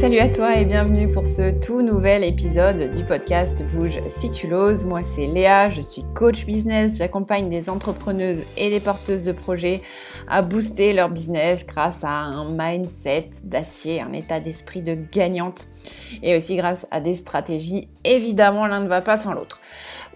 Salut 0.00 0.18
à 0.18 0.28
toi 0.28 0.56
et 0.56 0.64
bienvenue 0.64 1.10
pour 1.10 1.26
ce 1.26 1.50
tout 1.50 1.82
nouvel 1.82 2.24
épisode 2.24 2.90
du 2.92 3.04
podcast 3.04 3.62
Bouge 3.74 4.00
si 4.08 4.30
tu 4.30 4.48
l'oses. 4.48 4.86
Moi 4.86 5.02
c'est 5.02 5.26
Léa, 5.26 5.68
je 5.68 5.82
suis 5.82 6.04
coach 6.14 6.46
business, 6.46 6.96
j'accompagne 6.96 7.50
des 7.50 7.68
entrepreneuses 7.68 8.42
et 8.56 8.70
des 8.70 8.80
porteuses 8.80 9.24
de 9.24 9.32
projets 9.32 9.82
à 10.26 10.40
booster 10.40 10.94
leur 10.94 11.10
business 11.10 11.66
grâce 11.66 12.02
à 12.02 12.12
un 12.12 12.48
mindset 12.48 13.28
d'acier, 13.44 14.00
un 14.00 14.14
état 14.14 14.40
d'esprit 14.40 14.80
de 14.80 14.94
gagnante 14.94 15.68
et 16.22 16.34
aussi 16.34 16.56
grâce 16.56 16.86
à 16.90 17.00
des 17.00 17.14
stratégies. 17.14 17.88
Évidemment 18.02 18.66
l'un 18.66 18.80
ne 18.80 18.88
va 18.88 19.02
pas 19.02 19.18
sans 19.18 19.34
l'autre. 19.34 19.60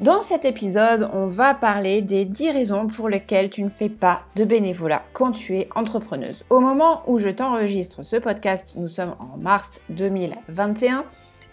Dans 0.01 0.23
cet 0.23 0.45
épisode, 0.45 1.09
on 1.13 1.29
va 1.29 1.55
parler 1.55 2.03
des 2.03 2.25
10 2.25 2.51
raisons 2.51 2.89
pour 2.89 3.09
lesquelles 3.09 3.49
tu 3.49 3.63
ne 3.63 3.69
fais 3.69 3.89
pas 3.89 4.23
de 4.35 4.43
bénévolat 4.43 5.05
quand 5.13 5.31
tu 5.31 5.57
es 5.57 5.69
entrepreneuse. 5.77 6.45
Au 6.51 6.59
moment 6.59 7.05
où 7.07 7.19
je 7.19 7.29
t'enregistre 7.29 8.03
ce 8.03 8.17
podcast, 8.17 8.75
nous 8.77 8.89
sommes 8.89 9.15
en 9.21 9.39
mars 9.39 9.81
2021 9.91 11.05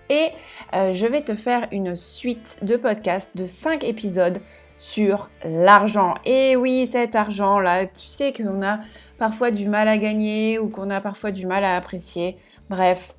et 0.10 0.30
euh, 0.74 0.92
je 0.92 1.06
vais 1.06 1.22
te 1.22 1.36
faire 1.36 1.68
une 1.72 1.96
suite 1.96 2.58
de 2.64 2.78
podcasts 2.78 3.30
de 3.36 3.46
5 3.46 3.84
épisodes 3.84 4.42
sur 4.80 5.30
l'argent. 5.46 6.16
Et 6.26 6.56
oui, 6.56 6.88
cet 6.92 7.16
argent-là, 7.16 7.86
tu 7.86 8.08
sais 8.08 8.34
qu'on 8.34 8.64
a 8.64 8.80
parfois 9.20 9.52
du 9.52 9.68
mal 9.68 9.88
à 9.88 10.00
gagner 10.00 10.58
ou 10.58 10.68
qu'on 10.68 10.90
a 10.90 11.00
parfois 11.00 11.30
du 11.30 11.46
mal 11.46 11.64
à 11.64 11.76
apprécier. 11.76 12.38
Bref, 12.72 13.14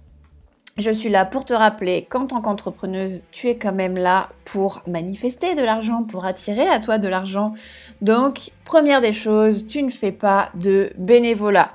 je 0.78 0.90
suis 0.90 1.10
là 1.10 1.24
pour 1.26 1.44
te 1.44 1.52
rappeler 1.52 2.06
qu'en 2.08 2.26
tant 2.26 2.40
qu'entrepreneuse, 2.40 3.26
tu 3.30 3.48
es 3.48 3.56
quand 3.56 3.72
même 3.72 3.98
là 3.98 4.30
pour 4.44 4.82
manifester 4.86 5.54
de 5.54 5.62
l'argent, 5.62 6.02
pour 6.02 6.24
attirer 6.24 6.66
à 6.66 6.80
toi 6.80 6.98
de 6.98 7.08
l'argent. 7.08 7.52
Donc, 8.00 8.50
première 8.64 9.02
des 9.02 9.12
choses, 9.12 9.66
tu 9.66 9.82
ne 9.82 9.90
fais 9.90 10.12
pas 10.12 10.50
de 10.54 10.90
bénévolat. 10.96 11.70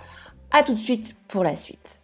A 0.51 0.63
tout 0.63 0.73
de 0.73 0.79
suite 0.79 1.15
pour 1.27 1.43
la 1.43 1.55
suite. 1.55 2.01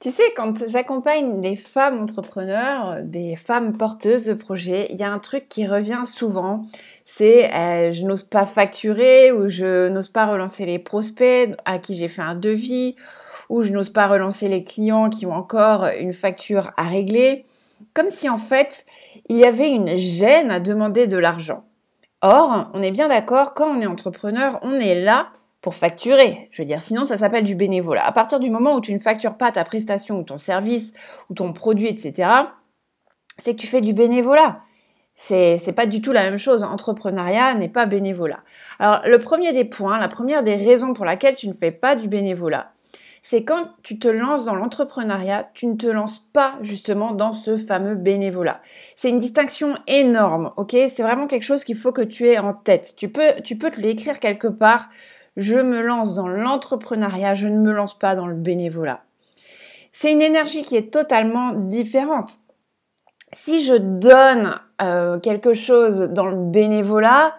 Tu 0.00 0.10
sais, 0.10 0.32
quand 0.36 0.68
j'accompagne 0.68 1.40
des 1.40 1.56
femmes 1.56 2.02
entrepreneurs, 2.02 3.02
des 3.02 3.34
femmes 3.34 3.76
porteuses 3.76 4.26
de 4.26 4.34
projets, 4.34 4.88
il 4.90 4.98
y 4.98 5.02
a 5.02 5.10
un 5.10 5.18
truc 5.18 5.48
qui 5.48 5.66
revient 5.66 6.02
souvent, 6.04 6.66
c'est 7.04 7.52
euh, 7.54 7.92
je 7.94 8.04
n'ose 8.04 8.22
pas 8.22 8.44
facturer 8.44 9.32
ou 9.32 9.48
je 9.48 9.88
n'ose 9.88 10.08
pas 10.08 10.26
relancer 10.26 10.66
les 10.66 10.78
prospects 10.78 11.50
à 11.64 11.78
qui 11.78 11.94
j'ai 11.94 12.08
fait 12.08 12.22
un 12.22 12.34
devis 12.34 12.94
ou 13.48 13.62
je 13.62 13.72
n'ose 13.72 13.90
pas 13.90 14.06
relancer 14.06 14.48
les 14.48 14.64
clients 14.64 15.10
qui 15.10 15.26
ont 15.26 15.34
encore 15.34 15.86
une 15.98 16.12
facture 16.12 16.72
à 16.76 16.84
régler, 16.84 17.44
comme 17.94 18.10
si 18.10 18.28
en 18.28 18.38
fait 18.38 18.86
il 19.28 19.36
y 19.36 19.44
avait 19.44 19.70
une 19.70 19.96
gêne 19.96 20.50
à 20.50 20.60
demander 20.60 21.06
de 21.06 21.16
l'argent. 21.16 21.64
Or, 22.22 22.70
on 22.74 22.82
est 22.82 22.90
bien 22.90 23.08
d'accord, 23.08 23.54
quand 23.54 23.68
on 23.68 23.80
est 23.80 23.86
entrepreneur, 23.86 24.58
on 24.62 24.74
est 24.74 25.00
là 25.00 25.28
pour 25.60 25.74
facturer. 25.74 26.48
Je 26.50 26.62
veux 26.62 26.66
dire, 26.66 26.80
sinon 26.80 27.04
ça 27.04 27.16
s'appelle 27.16 27.44
du 27.44 27.54
bénévolat. 27.54 28.04
À 28.06 28.12
partir 28.12 28.40
du 28.40 28.50
moment 28.50 28.76
où 28.76 28.80
tu 28.80 28.92
ne 28.92 28.98
factures 28.98 29.36
pas 29.36 29.52
ta 29.52 29.64
prestation 29.64 30.18
ou 30.18 30.22
ton 30.22 30.38
service 30.38 30.92
ou 31.28 31.34
ton 31.34 31.52
produit, 31.52 31.88
etc., 31.88 32.30
c'est 33.38 33.54
que 33.54 33.60
tu 33.60 33.66
fais 33.66 33.80
du 33.80 33.92
bénévolat. 33.92 34.58
C'est, 35.14 35.74
pas 35.74 35.86
du 35.86 36.02
tout 36.02 36.12
la 36.12 36.22
même 36.22 36.38
chose. 36.38 36.62
Entrepreneuriat 36.62 37.54
n'est 37.54 37.70
pas 37.70 37.86
bénévolat. 37.86 38.40
Alors, 38.78 39.00
le 39.06 39.18
premier 39.18 39.52
des 39.52 39.64
points, 39.64 39.98
la 39.98 40.08
première 40.08 40.42
des 40.42 40.56
raisons 40.56 40.92
pour 40.92 41.06
laquelle 41.06 41.34
tu 41.34 41.48
ne 41.48 41.54
fais 41.54 41.70
pas 41.70 41.96
du 41.96 42.06
bénévolat, 42.06 42.72
c'est 43.28 43.42
quand 43.42 43.70
tu 43.82 43.98
te 43.98 44.06
lances 44.06 44.44
dans 44.44 44.54
l'entrepreneuriat, 44.54 45.50
tu 45.52 45.66
ne 45.66 45.74
te 45.74 45.88
lances 45.88 46.20
pas 46.32 46.54
justement 46.60 47.10
dans 47.12 47.32
ce 47.32 47.56
fameux 47.56 47.96
bénévolat. 47.96 48.60
C'est 48.94 49.08
une 49.08 49.18
distinction 49.18 49.74
énorme, 49.88 50.52
ok? 50.56 50.76
C'est 50.88 51.02
vraiment 51.02 51.26
quelque 51.26 51.42
chose 51.42 51.64
qu'il 51.64 51.76
faut 51.76 51.90
que 51.90 52.02
tu 52.02 52.28
aies 52.28 52.38
en 52.38 52.54
tête. 52.54 52.94
Tu 52.96 53.08
peux, 53.08 53.32
te 53.42 53.80
l'écrire 53.80 54.20
quelque 54.20 54.46
part. 54.46 54.90
Je 55.36 55.56
me 55.56 55.80
lance 55.80 56.14
dans 56.14 56.28
l'entrepreneuriat, 56.28 57.34
je 57.34 57.48
ne 57.48 57.58
me 57.58 57.72
lance 57.72 57.98
pas 57.98 58.14
dans 58.14 58.28
le 58.28 58.36
bénévolat. 58.36 59.02
C'est 59.90 60.12
une 60.12 60.22
énergie 60.22 60.62
qui 60.62 60.76
est 60.76 60.92
totalement 60.92 61.52
différente. 61.52 62.38
Si 63.32 63.64
je 63.64 63.74
donne 63.74 64.54
euh, 64.80 65.18
quelque 65.18 65.52
chose 65.52 66.02
dans 66.12 66.26
le 66.26 66.36
bénévolat, 66.36 67.34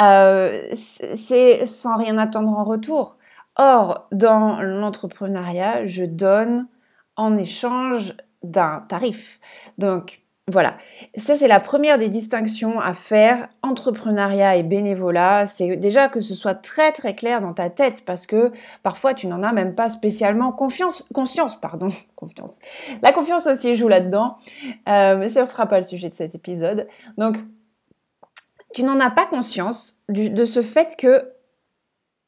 euh, 0.00 0.62
c'est 0.72 1.66
sans 1.66 1.96
rien 1.96 2.18
attendre 2.18 2.56
en 2.56 2.62
retour. 2.62 3.18
Or, 3.56 4.08
dans 4.12 4.60
l'entrepreneuriat, 4.60 5.86
je 5.86 6.04
donne 6.04 6.66
en 7.16 7.36
échange 7.36 8.14
d'un 8.42 8.84
tarif. 8.88 9.40
Donc, 9.78 10.24
voilà, 10.46 10.76
ça 11.16 11.36
c'est 11.36 11.48
la 11.48 11.58
première 11.58 11.96
des 11.96 12.10
distinctions 12.10 12.78
à 12.78 12.92
faire, 12.92 13.48
entrepreneuriat 13.62 14.56
et 14.56 14.62
bénévolat, 14.62 15.46
c'est 15.46 15.76
déjà 15.76 16.10
que 16.10 16.20
ce 16.20 16.34
soit 16.34 16.54
très 16.54 16.92
très 16.92 17.14
clair 17.14 17.40
dans 17.40 17.54
ta 17.54 17.70
tête 17.70 18.04
parce 18.04 18.26
que 18.26 18.52
parfois 18.82 19.14
tu 19.14 19.26
n'en 19.26 19.42
as 19.42 19.54
même 19.54 19.74
pas 19.74 19.88
spécialement 19.88 20.52
confiance, 20.52 21.02
conscience, 21.14 21.58
pardon, 21.58 21.88
confiance. 22.14 22.58
La 23.00 23.12
confiance 23.12 23.46
aussi 23.46 23.74
joue 23.74 23.88
là-dedans, 23.88 24.36
euh, 24.86 25.16
mais 25.16 25.30
ce 25.30 25.40
ne 25.40 25.46
sera 25.46 25.64
pas 25.66 25.78
le 25.78 25.84
sujet 25.86 26.10
de 26.10 26.14
cet 26.14 26.34
épisode. 26.34 26.88
Donc, 27.16 27.38
tu 28.74 28.82
n'en 28.82 29.00
as 29.00 29.10
pas 29.10 29.24
conscience 29.24 29.98
de 30.10 30.44
ce 30.44 30.60
fait 30.60 30.96
que 30.98 31.33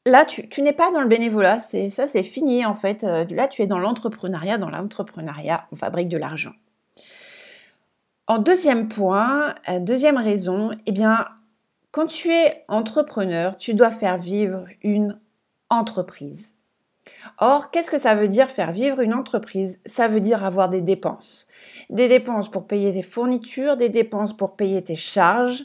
là, 0.07 0.25
tu, 0.25 0.61
n'es 0.61 0.73
pas 0.73 0.91
dans 0.91 1.01
le 1.01 1.07
bénévolat, 1.07 1.59
ça, 1.59 2.07
c'est 2.07 2.23
fini 2.23 2.65
en 2.65 2.73
fait. 2.73 3.03
Euh, 3.03 3.25
là, 3.29 3.47
tu 3.47 3.61
es 3.61 3.67
dans 3.67 3.79
l'entrepreneuriat. 3.79 4.57
Dans 4.57 4.69
l'entrepreneuriat, 4.69 5.67
on 5.71 5.75
fabrique 5.75 6.09
de 6.09 6.17
l'argent. 6.17 6.53
En 8.27 8.39
deuxième 8.39 8.87
point, 8.87 9.55
euh, 9.69 9.79
deuxième 9.79 10.17
raison, 10.17 10.71
eh 10.85 10.91
bien, 10.91 11.25
quand 11.91 12.07
tu 12.07 12.29
es 12.29 12.65
entrepreneur, 12.67 13.57
tu 13.57 13.73
dois 13.73 13.91
faire 13.91 14.17
vivre 14.17 14.65
une 14.83 15.19
entreprise. 15.69 16.53
Or, 17.39 17.71
qu'est-ce 17.71 17.89
que 17.89 17.97
ça 17.97 18.15
veut 18.15 18.27
dire 18.27 18.49
faire 18.49 18.73
vivre 18.73 18.99
une 18.99 19.13
entreprise? 19.13 19.79
Ça 19.85 20.07
veut 20.07 20.19
dire 20.19 20.43
avoir 20.43 20.69
des 20.69 20.81
dépenses. 20.81 21.47
Des 21.89 22.07
dépenses 22.07 22.51
pour 22.51 22.67
payer 22.67 22.91
tes 22.91 23.01
fournitures, 23.01 23.77
des 23.77 23.89
dépenses 23.89 24.35
pour 24.35 24.55
payer 24.55 24.83
tes 24.83 24.95
charges, 24.95 25.63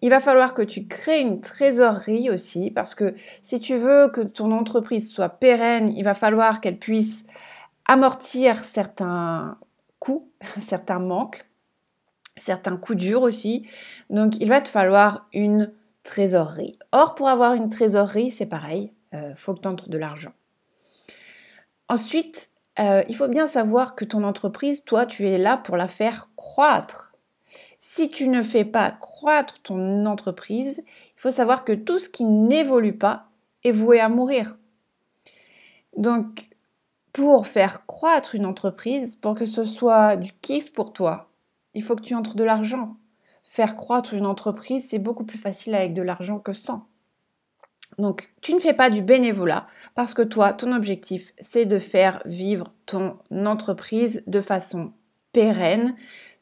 il 0.00 0.10
va 0.10 0.20
falloir 0.20 0.54
que 0.54 0.62
tu 0.62 0.86
crées 0.86 1.20
une 1.20 1.40
trésorerie 1.40 2.30
aussi, 2.30 2.70
parce 2.70 2.94
que 2.94 3.14
si 3.42 3.60
tu 3.60 3.76
veux 3.76 4.08
que 4.08 4.20
ton 4.20 4.52
entreprise 4.52 5.10
soit 5.10 5.28
pérenne, 5.28 5.92
il 5.96 6.04
va 6.04 6.14
falloir 6.14 6.60
qu'elle 6.60 6.78
puisse 6.78 7.24
amortir 7.86 8.64
certains 8.64 9.58
coûts, 9.98 10.30
certains 10.60 11.00
manques, 11.00 11.46
certains 12.36 12.76
coups 12.76 12.98
durs 12.98 13.22
aussi. 13.22 13.68
Donc 14.10 14.36
il 14.40 14.48
va 14.48 14.60
te 14.60 14.68
falloir 14.68 15.26
une 15.32 15.72
trésorerie. 16.04 16.78
Or, 16.92 17.14
pour 17.14 17.28
avoir 17.28 17.54
une 17.54 17.68
trésorerie, 17.68 18.30
c'est 18.30 18.46
pareil, 18.46 18.92
il 19.12 19.18
euh, 19.18 19.34
faut 19.34 19.54
que 19.54 19.60
tu 19.60 19.68
entres 19.68 19.88
de 19.88 19.98
l'argent. 19.98 20.32
Ensuite, 21.88 22.50
euh, 22.78 23.02
il 23.08 23.16
faut 23.16 23.28
bien 23.28 23.46
savoir 23.46 23.94
que 23.94 24.04
ton 24.04 24.22
entreprise, 24.24 24.84
toi, 24.84 25.06
tu 25.06 25.26
es 25.26 25.38
là 25.38 25.56
pour 25.56 25.76
la 25.76 25.88
faire 25.88 26.30
croître. 26.36 27.07
Si 27.90 28.10
tu 28.10 28.28
ne 28.28 28.42
fais 28.42 28.66
pas 28.66 28.90
croître 28.90 29.62
ton 29.62 30.04
entreprise, 30.04 30.82
il 30.86 31.20
faut 31.20 31.30
savoir 31.30 31.64
que 31.64 31.72
tout 31.72 31.98
ce 31.98 32.10
qui 32.10 32.26
n'évolue 32.26 32.98
pas 32.98 33.30
est 33.64 33.72
voué 33.72 33.98
à 33.98 34.10
mourir. 34.10 34.58
Donc, 35.96 36.50
pour 37.14 37.46
faire 37.46 37.86
croître 37.86 38.34
une 38.34 38.44
entreprise, 38.44 39.16
pour 39.16 39.34
que 39.34 39.46
ce 39.46 39.64
soit 39.64 40.18
du 40.18 40.34
kiff 40.34 40.70
pour 40.74 40.92
toi, 40.92 41.30
il 41.72 41.82
faut 41.82 41.96
que 41.96 42.02
tu 42.02 42.14
entres 42.14 42.36
de 42.36 42.44
l'argent. 42.44 42.98
Faire 43.42 43.74
croître 43.74 44.12
une 44.12 44.26
entreprise, 44.26 44.86
c'est 44.90 44.98
beaucoup 44.98 45.24
plus 45.24 45.38
facile 45.38 45.74
avec 45.74 45.94
de 45.94 46.02
l'argent 46.02 46.40
que 46.40 46.52
sans. 46.52 46.86
Donc, 47.96 48.34
tu 48.42 48.52
ne 48.52 48.60
fais 48.60 48.74
pas 48.74 48.90
du 48.90 49.00
bénévolat 49.00 49.66
parce 49.94 50.12
que 50.12 50.20
toi, 50.20 50.52
ton 50.52 50.72
objectif, 50.72 51.32
c'est 51.40 51.64
de 51.64 51.78
faire 51.78 52.20
vivre 52.26 52.74
ton 52.84 53.16
entreprise 53.30 54.22
de 54.26 54.42
façon 54.42 54.92
pérenne, 55.32 55.94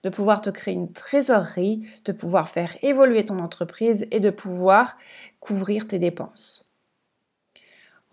de 0.06 0.10
pouvoir 0.10 0.40
te 0.40 0.50
créer 0.50 0.72
une 0.72 0.92
trésorerie, 0.92 1.84
de 2.04 2.12
pouvoir 2.12 2.48
faire 2.48 2.76
évoluer 2.82 3.24
ton 3.24 3.40
entreprise 3.40 4.06
et 4.12 4.20
de 4.20 4.30
pouvoir 4.30 4.96
couvrir 5.40 5.88
tes 5.88 5.98
dépenses. 5.98 6.64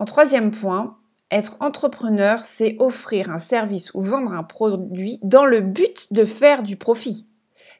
En 0.00 0.04
troisième 0.04 0.50
point, 0.50 0.98
être 1.30 1.56
entrepreneur, 1.60 2.44
c'est 2.44 2.74
offrir 2.80 3.30
un 3.30 3.38
service 3.38 3.94
ou 3.94 4.02
vendre 4.02 4.32
un 4.32 4.42
produit 4.42 5.20
dans 5.22 5.44
le 5.44 5.60
but 5.60 6.12
de 6.12 6.24
faire 6.24 6.64
du 6.64 6.76
profit. 6.76 7.28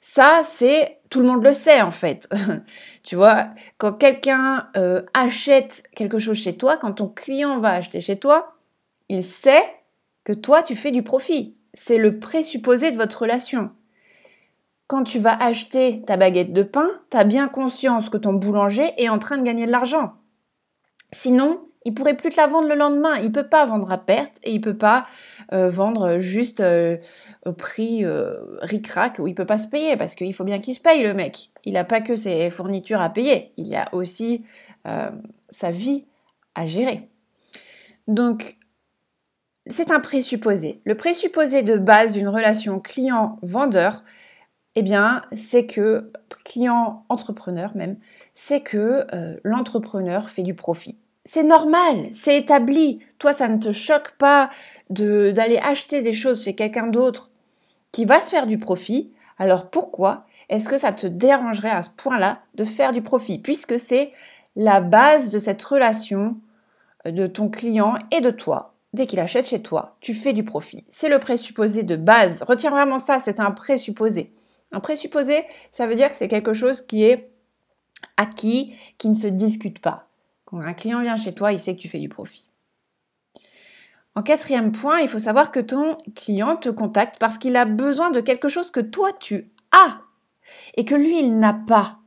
Ça, 0.00 0.43
c'est 0.44 1.00
tout 1.11 1.19
le 1.19 1.27
monde 1.27 1.43
le 1.43 1.53
sait 1.53 1.83
en 1.83 1.91
fait. 1.91 2.29
tu 3.03 3.17
vois, 3.17 3.49
quand 3.79 3.94
quelqu'un 3.94 4.69
euh, 4.77 5.03
achète 5.12 5.91
quelque 5.97 6.21
chose 6.21 6.37
chez 6.37 6.56
toi, 6.56 6.77
quand 6.77 6.93
ton 6.93 7.09
client 7.09 7.59
va 7.59 7.71
acheter 7.71 8.00
chez 8.00 8.21
toi, 8.21 8.59
il 9.09 9.25
sait 9.25 9.65
que 10.23 10.33
toi, 10.33 10.62
tu 10.62 10.77
fais 10.77 10.93
du 10.93 11.03
profit. 11.03 11.56
C'est 11.75 11.99
le 11.99 12.21
présupposé 12.21 12.93
de 12.93 12.97
votre 12.97 13.23
relation 13.23 13.73
quand 14.87 15.05
tu 15.05 15.19
vas 15.19 15.37
acheter 15.43 16.03
ta 16.07 16.17
baguette 16.17 16.53
de 16.53 16.63
pain, 16.63 16.89
tu 17.11 17.17
as 17.17 17.25
bien 17.25 17.49
conscience 17.49 18.11
que 18.11 18.17
ton 18.17 18.35
boulanger 18.35 18.93
est 18.99 19.09
en 19.09 19.19
train 19.19 19.39
de 19.39 19.43
gagner 19.43 19.67
de 19.67 19.71
l'argent. 19.71 20.15
Sinon, 21.13 21.61
il 21.85 21.95
pourrait 21.95 22.17
plus 22.17 22.31
te 22.31 22.37
la 22.37 22.47
vendre 22.47 22.69
le 22.69 22.75
lendemain. 22.75 23.17
Il 23.19 23.31
peut 23.31 23.49
pas 23.49 23.67
vendre 23.67 23.93
à 23.93 23.99
perte 23.99 24.39
et 24.43 24.53
il 24.53 24.61
peut 24.61 24.77
pas 24.77 25.07
euh, 25.53 25.69
vendre 25.69 26.19
juste 26.19 26.61
euh, 26.61 26.97
au 27.45 27.53
prix 27.53 28.05
euh, 28.05 28.37
ric-rac 28.63 29.19
où 29.19 29.27
il 29.27 29.35
peut 29.35 29.45
pas 29.45 29.59
se 29.59 29.67
payer 29.67 29.97
parce 29.97 30.15
qu'il 30.15 30.33
faut 30.35 30.45
bien 30.45 30.61
qu'il 30.61 30.75
se 30.75 30.81
paye 30.81 31.03
le 31.03 31.15
mec. 31.15 31.51
Il 31.65 31.75
n'a 31.75 31.85
pas 31.85 32.01
que 32.01 32.17
ses 32.17 32.51
fournitures 32.51 33.01
à 33.01 33.11
payer, 33.11 33.53
il 33.57 33.75
a 33.75 33.87
aussi 33.93 34.45
sa 35.49 35.71
vie 35.71 36.05
à 36.55 36.67
gérer. 36.67 37.09
Donc 38.07 38.59
c'est 39.67 39.91
un 39.91 40.01
présupposé. 40.01 40.83
Le 40.85 40.95
présupposé 40.95 41.63
de 41.63 41.79
base 41.79 42.13
d'une 42.13 42.29
relation 42.29 42.81
client-vendeur, 42.81 44.05
eh 44.76 44.82
bien, 44.82 45.23
c'est 45.32 45.67
que, 45.67 46.11
client-entrepreneur 46.44 47.76
même, 47.76 47.97
c'est 48.35 48.61
que 48.61 49.06
euh, 49.15 49.37
l'entrepreneur 49.44 50.29
fait 50.29 50.43
du 50.43 50.55
profit. 50.55 50.99
C'est 51.25 51.44
normal, 51.44 52.09
c'est 52.12 52.37
établi. 52.37 52.99
Toi, 53.19 53.32
ça 53.32 53.49
ne 53.49 53.59
te 53.59 53.73
choque 53.73 54.12
pas 54.19 54.50
d'aller 54.91 55.59
acheter 55.62 56.03
des 56.03 56.12
choses 56.12 56.44
chez 56.44 56.55
quelqu'un 56.55 56.87
d'autre 56.87 57.31
qui 57.93 58.05
va 58.05 58.21
se 58.21 58.31
faire 58.31 58.47
du 58.47 58.59
profit. 58.59 59.12
Alors 59.38 59.71
pourquoi 59.71 60.26
est-ce 60.50 60.69
que 60.69 60.76
ça 60.76 60.93
te 60.93 61.06
dérangerait 61.06 61.71
à 61.71 61.82
ce 61.82 61.91
point-là 61.91 62.41
de 62.55 62.65
faire 62.65 62.93
du 62.93 63.00
profit 63.00 63.38
Puisque 63.38 63.79
c'est 63.79 64.12
la 64.55 64.81
base 64.81 65.31
de 65.31 65.38
cette 65.38 65.62
relation 65.62 66.37
euh, 67.06 67.11
de 67.11 67.26
ton 67.26 67.49
client 67.49 67.94
et 68.11 68.21
de 68.21 68.31
toi 68.31 68.75
dès 68.93 69.06
qu'il 69.06 69.19
achète 69.19 69.47
chez 69.47 69.61
toi, 69.61 69.97
tu 70.00 70.15
fais 70.15 70.32
du 70.32 70.44
profit. 70.44 70.85
C'est 70.88 71.09
le 71.09 71.19
présupposé 71.19 71.82
de 71.82 71.97
base. 71.97 72.43
Retiens 72.43 72.71
vraiment 72.71 72.99
ça, 72.99 73.19
c'est 73.19 73.41
un 73.41 73.50
présupposé. 73.50 74.32
Un 74.75 74.81
présupposé, 74.81 75.44
ça 75.71 75.87
veut 75.87 75.94
dire 75.94 76.11
que 76.11 76.17
c'est 76.17 76.26
quelque 76.26 76.53
chose 76.53 76.82
qui 76.82 77.05
est 77.05 77.31
acquis, 78.17 78.76
qui 78.99 79.09
ne 79.09 79.15
se 79.15 79.29
discute 79.29 79.79
pas. 79.79 80.09
Quand 80.47 80.61
un 80.61 80.75
client 80.75 81.00
vient 81.00 81.17
chez 81.17 81.32
toi, 81.32 81.53
il 81.53 81.61
sait 81.61 81.76
que 81.76 81.81
tu 81.81 81.88
fais 81.88 82.00
du 82.00 82.09
profit. 82.09 82.50
En 84.17 84.23
quatrième 84.23 84.73
point, 84.73 84.99
il 84.99 85.09
faut 85.09 85.21
savoir 85.21 85.53
que 85.53 85.61
ton 85.61 85.97
client 86.17 86.56
te 86.56 86.69
contacte 86.69 87.21
parce 87.21 87.38
qu'il 87.38 87.55
a 87.55 87.67
besoin 87.67 88.11
de 88.11 88.21
quelque 88.21 88.49
chose 88.49 88.73
que 88.73 88.81
toi 88.81 89.12
tu 89.12 89.53
as 89.71 90.00
et 90.76 90.85
que 90.85 90.97
lui 90.97 91.21
il 91.21 91.38
n'a 91.38 91.55
pas. 91.55 92.00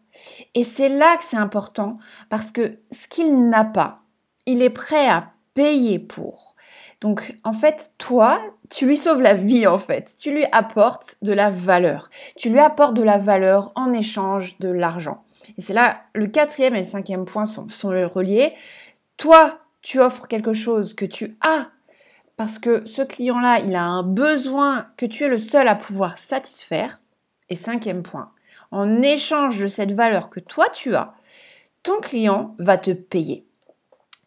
Et 0.54 0.66
c'est 0.66 0.90
là 0.90 1.16
que 1.16 1.24
c'est 1.24 1.38
important 1.38 2.00
parce 2.30 2.52
que 2.52 2.80
ce 2.92 3.08
qu'il 3.08 3.48
n'a 3.48 3.64
pas, 3.64 4.02
il 4.46 4.62
est 4.62 4.70
prêt 4.70 5.08
à 5.08 5.32
payer 5.54 6.00
pour. 6.00 6.56
Donc 7.02 7.36
en 7.44 7.54
fait, 7.54 7.92
toi, 7.98 8.42
tu 8.70 8.88
lui 8.88 8.98
sauves 8.98 9.22
la 9.22 9.36
vie 9.36 9.68
en 9.68 9.78
fait. 9.78 10.16
Tu 10.18 10.32
lui 10.32 10.46
apportes 10.52 11.18
de 11.22 11.34
la 11.34 11.50
valeur. 11.50 12.10
Tu 12.36 12.50
lui 12.50 12.60
apportes 12.60 12.96
de 12.96 13.04
la 13.04 13.18
valeur 13.18 13.72
en 13.76 13.94
échange 13.94 14.58
de 14.60 14.70
l'argent. 14.70 15.24
Et 15.58 15.62
c'est 15.62 15.74
là, 15.74 16.02
le 16.14 16.28
quatrième 16.28 16.76
et 16.76 16.80
le 16.80 16.86
cinquième 16.86 17.26
point 17.26 17.46
sont, 17.46 17.70
sont 17.70 17.90
reliés. 17.90 18.54
Toi, 19.18 19.60
tu 19.82 20.00
offres 20.00 20.28
quelque 20.28 20.54
chose 20.54 20.94
que 20.94 21.06
tu 21.06 21.38
as 21.42 21.70
parce 22.36 22.60
que 22.60 22.86
ce 22.86 23.02
client-là, 23.02 23.60
il 23.60 23.76
a 23.76 23.84
un 23.84 24.04
besoin 24.04 24.88
que 24.96 25.08
tu 25.08 25.24
es 25.24 25.28
le 25.28 25.40
seul 25.40 25.68
à 25.68 25.76
pouvoir 25.76 26.18
satisfaire. 26.20 27.02
Et 27.50 27.56
cinquième 27.56 28.04
point, 28.04 28.32
en 28.72 29.02
échange 29.02 29.60
de 29.60 29.68
cette 29.68 29.94
valeur 29.94 30.30
que 30.30 30.40
toi 30.40 30.70
tu 30.70 30.96
as, 30.96 31.14
ton 31.82 32.00
client 32.00 32.56
va 32.60 32.78
te 32.78 32.92
payer. 32.92 33.46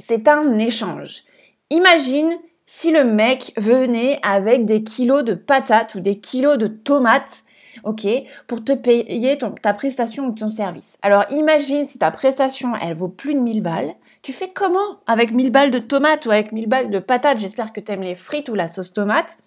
C'est 0.00 0.26
un 0.26 0.58
échange. 0.58 1.24
Imagine 1.68 2.32
si 2.72 2.92
le 2.92 3.02
mec 3.02 3.52
venait 3.56 4.20
avec 4.22 4.64
des 4.64 4.84
kilos 4.84 5.24
de 5.24 5.34
patates 5.34 5.96
ou 5.96 6.00
des 6.00 6.20
kilos 6.20 6.56
de 6.56 6.68
tomates, 6.68 7.42
ok, 7.82 8.06
pour 8.46 8.62
te 8.62 8.70
payer 8.70 9.36
ta 9.60 9.72
prestation 9.72 10.28
ou 10.28 10.30
ton 10.30 10.48
service. 10.48 10.96
Alors 11.02 11.24
imagine 11.32 11.84
si 11.84 11.98
ta 11.98 12.12
prestation, 12.12 12.76
elle 12.80 12.94
vaut 12.94 13.08
plus 13.08 13.34
de 13.34 13.40
1000 13.40 13.60
balles, 13.60 13.92
tu 14.22 14.32
fais 14.32 14.52
comment 14.54 15.00
avec 15.08 15.32
1000 15.32 15.50
balles 15.50 15.72
de 15.72 15.80
tomates 15.80 16.26
ou 16.26 16.30
avec 16.30 16.52
1000 16.52 16.68
balles 16.68 16.90
de 16.90 17.00
patates? 17.00 17.38
J'espère 17.38 17.72
que 17.72 17.80
tu 17.80 17.90
aimes 17.90 18.02
les 18.02 18.14
frites 18.14 18.48
ou 18.48 18.54
la 18.54 18.68
sauce 18.68 18.92
tomate. 18.92 19.38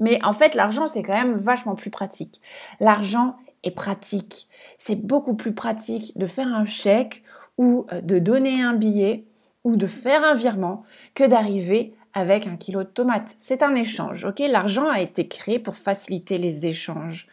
Mais 0.00 0.18
en 0.24 0.32
fait, 0.32 0.56
l'argent, 0.56 0.88
c'est 0.88 1.04
quand 1.04 1.12
même 1.12 1.36
vachement 1.36 1.76
plus 1.76 1.90
pratique. 1.90 2.40
L'argent 2.80 3.36
est 3.62 3.70
pratique. 3.70 4.48
C'est 4.78 4.96
beaucoup 4.96 5.34
plus 5.34 5.54
pratique 5.54 6.18
de 6.18 6.26
faire 6.26 6.48
un 6.48 6.64
chèque 6.64 7.22
ou 7.58 7.86
euh, 7.92 8.00
de 8.00 8.18
donner 8.18 8.60
un 8.60 8.74
billet 8.74 9.24
ou 9.62 9.76
de 9.76 9.86
faire 9.86 10.24
un 10.24 10.34
virement 10.34 10.82
que 11.14 11.22
d'arriver 11.24 11.94
avec 12.14 12.46
un 12.46 12.56
kilo 12.56 12.82
de 12.82 12.88
tomates. 12.88 13.34
C'est 13.38 13.62
un 13.62 13.74
échange, 13.74 14.24
ok? 14.24 14.40
L'argent 14.40 14.88
a 14.88 15.00
été 15.00 15.28
créé 15.28 15.58
pour 15.58 15.76
faciliter 15.76 16.38
les 16.38 16.66
échanges. 16.66 17.28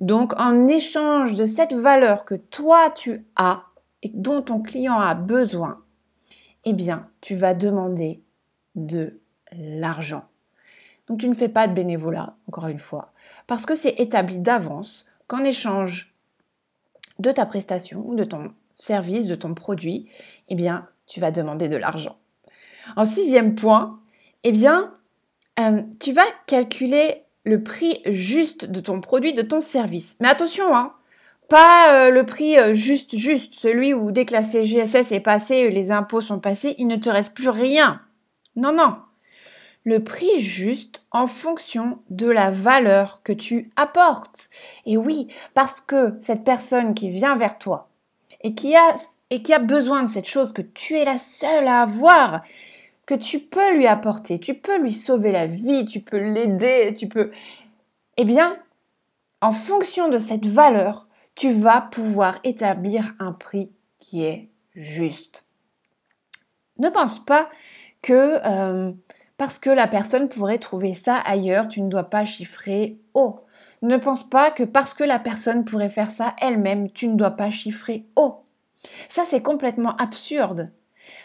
Donc, 0.00 0.38
en 0.40 0.66
échange 0.66 1.34
de 1.34 1.44
cette 1.44 1.74
valeur 1.74 2.24
que 2.24 2.34
toi 2.34 2.90
tu 2.90 3.26
as 3.36 3.64
et 4.02 4.10
dont 4.14 4.42
ton 4.42 4.60
client 4.60 4.98
a 4.98 5.14
besoin, 5.14 5.82
eh 6.64 6.72
bien, 6.72 7.08
tu 7.20 7.34
vas 7.34 7.54
demander 7.54 8.22
de 8.74 9.20
l'argent. 9.52 10.24
Donc, 11.06 11.20
tu 11.20 11.28
ne 11.28 11.34
fais 11.34 11.48
pas 11.48 11.68
de 11.68 11.74
bénévolat, 11.74 12.34
encore 12.48 12.68
une 12.68 12.78
fois, 12.78 13.12
parce 13.46 13.66
que 13.66 13.74
c'est 13.74 14.00
établi 14.00 14.38
d'avance 14.38 15.04
qu'en 15.26 15.44
échange 15.44 16.14
de 17.18 17.30
ta 17.30 17.46
prestation 17.46 18.12
de 18.14 18.24
ton 18.24 18.52
service, 18.74 19.26
de 19.26 19.34
ton 19.34 19.54
produit, 19.54 20.08
eh 20.48 20.54
bien, 20.54 20.88
tu 21.06 21.20
vas 21.20 21.30
demander 21.30 21.68
de 21.68 21.76
l'argent. 21.76 22.16
En 22.96 23.04
sixième 23.04 23.54
point, 23.54 24.00
eh 24.44 24.52
bien, 24.52 24.94
euh, 25.58 25.82
tu 26.00 26.12
vas 26.12 26.26
calculer 26.46 27.22
le 27.44 27.62
prix 27.62 28.00
juste 28.06 28.64
de 28.66 28.80
ton 28.80 29.00
produit, 29.00 29.34
de 29.34 29.42
ton 29.42 29.60
service. 29.60 30.16
Mais 30.20 30.28
attention, 30.28 30.74
hein, 30.74 30.94
pas 31.48 31.92
euh, 31.92 32.10
le 32.10 32.24
prix 32.24 32.58
euh, 32.58 32.74
juste, 32.74 33.16
juste, 33.16 33.54
celui 33.54 33.92
où 33.92 34.12
dès 34.12 34.24
que 34.24 34.32
la 34.32 34.42
CGSS 34.42 35.12
est 35.12 35.20
passée, 35.20 35.70
les 35.70 35.90
impôts 35.90 36.20
sont 36.20 36.40
passés, 36.40 36.74
il 36.78 36.86
ne 36.86 36.96
te 36.96 37.10
reste 37.10 37.34
plus 37.34 37.48
rien. 37.48 38.00
Non, 38.56 38.72
non. 38.72 38.96
Le 39.84 40.02
prix 40.02 40.40
juste 40.40 41.02
en 41.10 41.26
fonction 41.26 41.98
de 42.08 42.30
la 42.30 42.50
valeur 42.50 43.20
que 43.22 43.34
tu 43.34 43.70
apportes. 43.76 44.48
Et 44.86 44.96
oui, 44.96 45.28
parce 45.52 45.82
que 45.82 46.16
cette 46.22 46.44
personne 46.44 46.94
qui 46.94 47.10
vient 47.10 47.36
vers 47.36 47.58
toi 47.58 47.90
et 48.42 48.54
qui 48.54 48.74
a, 48.74 48.94
et 49.28 49.42
qui 49.42 49.52
a 49.52 49.58
besoin 49.58 50.02
de 50.02 50.08
cette 50.08 50.28
chose 50.28 50.52
que 50.52 50.62
tu 50.62 50.96
es 50.96 51.04
la 51.04 51.18
seule 51.18 51.68
à 51.68 51.82
avoir, 51.82 52.42
que 53.06 53.14
tu 53.14 53.40
peux 53.40 53.74
lui 53.76 53.86
apporter, 53.86 54.38
tu 54.38 54.54
peux 54.54 54.78
lui 54.78 54.92
sauver 54.92 55.32
la 55.32 55.46
vie, 55.46 55.84
tu 55.84 56.00
peux 56.00 56.18
l'aider, 56.18 56.94
tu 56.96 57.08
peux... 57.08 57.30
Eh 58.16 58.24
bien, 58.24 58.56
en 59.40 59.52
fonction 59.52 60.08
de 60.08 60.18
cette 60.18 60.46
valeur, 60.46 61.08
tu 61.34 61.50
vas 61.50 61.80
pouvoir 61.80 62.38
établir 62.44 63.14
un 63.18 63.32
prix 63.32 63.70
qui 63.98 64.24
est 64.24 64.48
juste. 64.74 65.46
Ne 66.78 66.88
pense 66.88 67.24
pas 67.24 67.48
que 68.02 68.38
euh, 68.44 68.92
parce 69.36 69.58
que 69.58 69.70
la 69.70 69.86
personne 69.86 70.28
pourrait 70.28 70.58
trouver 70.58 70.94
ça 70.94 71.16
ailleurs, 71.16 71.68
tu 71.68 71.82
ne 71.82 71.88
dois 71.88 72.04
pas 72.04 72.24
chiffrer 72.24 72.98
haut. 73.14 73.40
Ne 73.82 73.96
pense 73.96 74.28
pas 74.28 74.50
que 74.50 74.62
parce 74.62 74.94
que 74.94 75.04
la 75.04 75.18
personne 75.18 75.64
pourrait 75.64 75.90
faire 75.90 76.10
ça 76.10 76.34
elle-même, 76.40 76.90
tu 76.90 77.08
ne 77.08 77.16
dois 77.16 77.32
pas 77.32 77.50
chiffrer 77.50 78.06
haut. 78.16 78.44
Ça, 79.08 79.24
c'est 79.26 79.42
complètement 79.42 79.96
absurde. 79.96 80.72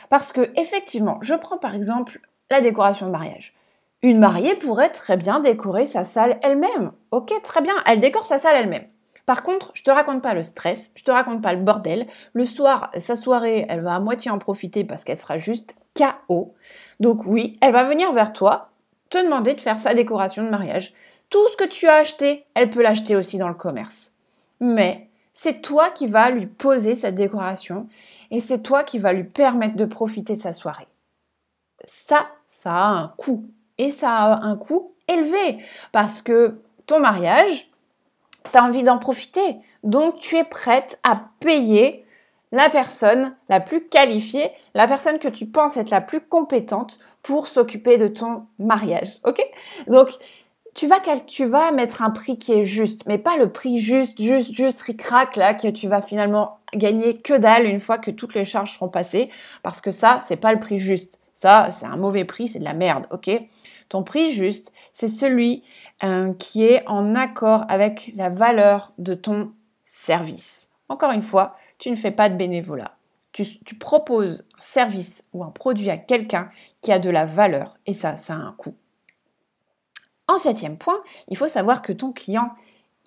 Parce 0.09 0.31
que, 0.31 0.51
effectivement, 0.59 1.19
je 1.21 1.33
prends 1.33 1.57
par 1.57 1.75
exemple 1.75 2.19
la 2.49 2.61
décoration 2.61 3.05
de 3.07 3.11
mariage. 3.11 3.55
Une 4.01 4.19
mariée 4.19 4.55
pourrait 4.55 4.91
très 4.91 5.17
bien 5.17 5.39
décorer 5.39 5.85
sa 5.85 6.03
salle 6.03 6.39
elle-même. 6.41 6.91
Ok, 7.11 7.33
très 7.43 7.61
bien, 7.61 7.75
elle 7.85 7.99
décore 7.99 8.25
sa 8.25 8.39
salle 8.39 8.55
elle-même. 8.55 8.87
Par 9.25 9.43
contre, 9.43 9.71
je 9.75 9.83
te 9.83 9.91
raconte 9.91 10.23
pas 10.23 10.33
le 10.33 10.41
stress, 10.41 10.91
je 10.95 11.03
te 11.03 11.11
raconte 11.11 11.43
pas 11.43 11.53
le 11.53 11.59
bordel. 11.59 12.07
Le 12.33 12.45
soir, 12.45 12.89
sa 12.97 13.15
soirée, 13.15 13.65
elle 13.69 13.81
va 13.81 13.95
à 13.95 13.99
moitié 13.99 14.31
en 14.31 14.39
profiter 14.39 14.83
parce 14.83 15.03
qu'elle 15.03 15.17
sera 15.17 15.37
juste 15.37 15.75
KO. 15.95 16.55
Donc 16.99 17.25
oui, 17.25 17.57
elle 17.61 17.73
va 17.73 17.83
venir 17.83 18.11
vers 18.13 18.33
toi, 18.33 18.69
te 19.09 19.23
demander 19.23 19.53
de 19.53 19.61
faire 19.61 19.77
sa 19.77 19.93
décoration 19.93 20.43
de 20.43 20.49
mariage. 20.49 20.93
Tout 21.29 21.47
ce 21.49 21.57
que 21.57 21.69
tu 21.69 21.87
as 21.87 21.95
acheté, 21.95 22.45
elle 22.55 22.71
peut 22.71 22.81
l'acheter 22.81 23.15
aussi 23.15 23.37
dans 23.37 23.49
le 23.49 23.53
commerce. 23.53 24.13
Mais 24.61 25.08
c'est 25.41 25.61
toi 25.61 25.89
qui 25.89 26.05
vas 26.05 26.31
lui 26.31 26.47
poser 26.47 26.95
cette 26.95 27.15
décoration 27.15 27.87
et 28.29 28.41
c'est 28.41 28.59
toi 28.59 28.83
qui 28.83 28.99
vas 28.99 29.13
lui 29.13 29.23
permettre 29.23 29.77
de 29.77 29.85
profiter 29.85 30.35
de 30.35 30.41
sa 30.41 30.51
soirée. 30.51 30.87
Ça, 31.85 32.27
ça 32.45 32.73
a 32.73 32.87
un 32.87 33.13
coût. 33.17 33.45
Et 33.77 33.91
ça 33.91 34.11
a 34.11 34.43
un 34.43 34.57
coût 34.57 34.91
élevé 35.07 35.63
parce 35.93 36.21
que 36.21 36.59
ton 36.87 36.99
mariage, 36.99 37.71
tu 38.51 38.57
as 38.57 38.65
envie 38.65 38.83
d'en 38.83 38.97
profiter. 38.97 39.55
Donc 39.83 40.17
tu 40.17 40.35
es 40.35 40.43
prête 40.43 40.99
à 41.03 41.21
payer 41.39 42.05
la 42.51 42.69
personne 42.69 43.33
la 43.47 43.61
plus 43.61 43.87
qualifiée, 43.87 44.51
la 44.73 44.89
personne 44.89 45.19
que 45.19 45.29
tu 45.29 45.45
penses 45.45 45.77
être 45.77 45.91
la 45.91 46.01
plus 46.01 46.19
compétente 46.19 46.99
pour 47.23 47.47
s'occuper 47.47 47.97
de 47.97 48.09
ton 48.09 48.45
mariage. 48.57 49.19
OK? 49.23 49.41
Tu 51.27 51.45
vas, 51.45 51.71
mettre 51.71 52.01
un 52.01 52.09
prix 52.09 52.37
qui 52.37 52.53
est 52.53 52.63
juste, 52.63 53.01
mais 53.05 53.17
pas 53.17 53.37
le 53.37 53.51
prix 53.51 53.79
juste, 53.79 54.21
juste, 54.21 54.53
juste 54.53 54.81
ric-rac 54.81 55.35
là 55.35 55.53
que 55.53 55.67
tu 55.67 55.87
vas 55.87 56.01
finalement 56.01 56.59
gagner 56.73 57.17
que 57.17 57.33
dalle 57.33 57.65
une 57.65 57.79
fois 57.79 57.97
que 57.97 58.11
toutes 58.11 58.33
les 58.33 58.45
charges 58.45 58.73
seront 58.73 58.89
passées, 58.89 59.29
parce 59.63 59.81
que 59.81 59.91
ça, 59.91 60.19
c'est 60.21 60.37
pas 60.37 60.53
le 60.53 60.59
prix 60.59 60.77
juste. 60.77 61.19
Ça, 61.33 61.69
c'est 61.71 61.85
un 61.85 61.97
mauvais 61.97 62.25
prix, 62.25 62.47
c'est 62.47 62.59
de 62.59 62.63
la 62.63 62.73
merde, 62.73 63.07
ok? 63.11 63.29
Ton 63.89 64.03
prix 64.03 64.31
juste, 64.31 64.71
c'est 64.93 65.07
celui 65.07 65.63
euh, 66.03 66.33
qui 66.33 66.63
est 66.63 66.87
en 66.87 67.15
accord 67.15 67.65
avec 67.69 68.11
la 68.15 68.29
valeur 68.29 68.93
de 68.97 69.13
ton 69.15 69.51
service. 69.85 70.69
Encore 70.89 71.11
une 71.11 71.21
fois, 71.21 71.55
tu 71.77 71.89
ne 71.89 71.95
fais 71.95 72.11
pas 72.11 72.29
de 72.29 72.35
bénévolat. 72.35 72.95
Tu 73.31 73.75
proposes 73.79 74.43
un 74.57 74.61
service 74.61 75.23
ou 75.33 75.43
un 75.43 75.49
produit 75.49 75.89
à 75.89 75.97
quelqu'un 75.97 76.49
qui 76.81 76.91
a 76.91 76.99
de 76.99 77.09
la 77.09 77.25
valeur, 77.25 77.77
et 77.85 77.93
ça, 77.93 78.17
ça 78.17 78.33
a 78.33 78.37
un 78.37 78.53
coût. 78.57 78.75
En 80.29 80.37
septième 80.37 80.77
point, 80.77 81.01
il 81.27 81.37
faut 81.37 81.47
savoir 81.47 81.81
que 81.81 81.91
ton 81.91 82.11
client 82.11 82.51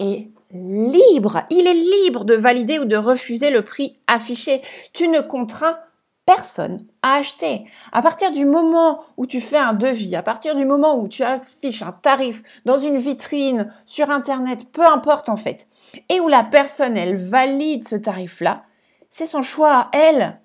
est 0.01 0.29
libre. 0.51 1.45
Il 1.51 1.69
est 1.69 2.05
libre 2.05 2.25
de 2.25 2.35
valider 2.35 2.81
ou 2.81 2.85
de 2.85 2.97
refuser 2.97 3.51
le 3.51 3.63
prix 3.63 3.97
affiché. 4.09 4.61
Tu 4.93 5.07
ne 5.07 5.21
contrains 5.21 5.79
personne 6.27 6.85
à 7.01 7.15
acheter. 7.15 7.65
À 7.93 8.03
partir 8.03 8.33
du 8.33 8.45
moment 8.45 9.05
où 9.17 9.27
tu 9.27 9.41
fais 9.41 9.57
un 9.57 9.73
devis, 9.73 10.17
à 10.17 10.23
partir 10.25 10.57
du 10.57 10.65
moment 10.65 10.99
où 10.99 11.07
tu 11.07 11.23
affiches 11.23 11.83
un 11.83 11.93
tarif 11.93 12.43
dans 12.65 12.79
une 12.79 12.97
vitrine, 12.97 13.73
sur 13.85 14.11
Internet, 14.11 14.73
peu 14.73 14.85
importe 14.85 15.29
en 15.29 15.37
fait, 15.37 15.69
et 16.09 16.19
où 16.19 16.27
la 16.27 16.43
personne, 16.43 16.97
elle 16.97 17.17
valide 17.17 17.87
ce 17.87 17.95
tarif-là, 17.95 18.65
c'est 19.11 19.27
son 19.27 19.43
choix 19.43 19.91
elle. 19.93 20.41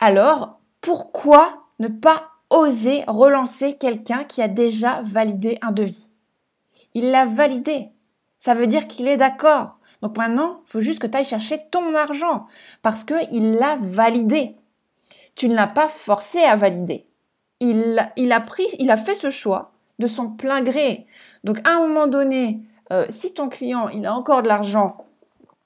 Alors, 0.00 0.58
pourquoi 0.80 1.68
ne 1.78 1.86
pas 1.86 2.32
oser 2.50 3.04
relancer 3.06 3.74
quelqu'un 3.74 4.24
qui 4.24 4.42
a 4.42 4.48
déjà 4.48 5.02
validé 5.02 5.58
un 5.62 5.72
devis 5.72 6.10
Il 6.94 7.10
l'a 7.10 7.26
validé. 7.26 7.90
Ça 8.38 8.54
veut 8.54 8.66
dire 8.66 8.86
qu'il 8.86 9.08
est 9.08 9.16
d'accord. 9.16 9.80
Donc 10.02 10.16
maintenant, 10.18 10.60
il 10.66 10.70
faut 10.70 10.80
juste 10.80 10.98
que 10.98 11.06
tu 11.06 11.16
ailles 11.16 11.24
chercher 11.24 11.60
ton 11.70 11.94
argent 11.94 12.46
parce 12.82 13.04
qu'il 13.04 13.52
l'a 13.52 13.78
validé. 13.80 14.56
Tu 15.34 15.48
ne 15.48 15.54
l'as 15.54 15.66
pas 15.66 15.88
forcé 15.88 16.40
à 16.40 16.56
valider. 16.56 17.06
Il, 17.60 17.98
a 17.98 18.40
pris, 18.40 18.66
il 18.78 18.90
a 18.90 18.96
fait 18.96 19.14
ce 19.14 19.30
choix 19.30 19.72
de 19.98 20.06
son 20.06 20.28
plein 20.30 20.62
gré. 20.62 21.06
Donc 21.44 21.60
à 21.64 21.70
un 21.70 21.86
moment 21.86 22.06
donné, 22.06 22.60
euh, 22.92 23.06
si 23.08 23.32
ton 23.32 23.48
client 23.48 23.88
il 23.88 24.06
a 24.06 24.14
encore 24.14 24.42
de 24.42 24.48
l'argent 24.48 24.98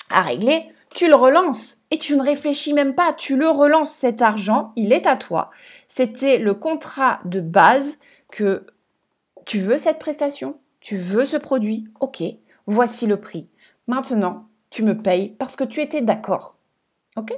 à 0.09 0.23
régler, 0.23 0.73
tu 0.95 1.09
le 1.09 1.15
relances 1.15 1.79
et 1.91 1.99
tu 1.99 2.17
ne 2.17 2.23
réfléchis 2.23 2.73
même 2.73 2.95
pas, 2.95 3.13
tu 3.13 3.37
le 3.37 3.49
relances 3.49 3.93
cet 3.93 4.23
argent, 4.23 4.73
il 4.77 4.93
est 4.93 5.07
à 5.07 5.17
toi. 5.17 5.51
C'était 5.89 6.39
le 6.39 6.55
contrat 6.55 7.21
de 7.25 7.41
base 7.41 7.99
que 8.31 8.67
tu 9.47 9.61
veux 9.61 9.79
cette 9.79 9.99
prestation, 9.99 10.59
tu 10.81 10.97
veux 10.97 11.25
ce 11.25 11.37
produit, 11.37 11.89
ok, 12.01 12.23
voici 12.67 13.07
le 13.07 13.19
prix. 13.19 13.49
Maintenant, 13.87 14.47
tu 14.71 14.83
me 14.83 14.97
payes 14.97 15.31
parce 15.31 15.57
que 15.57 15.65
tu 15.65 15.81
étais 15.81 16.03
d'accord. 16.03 16.57
OK? 17.17 17.33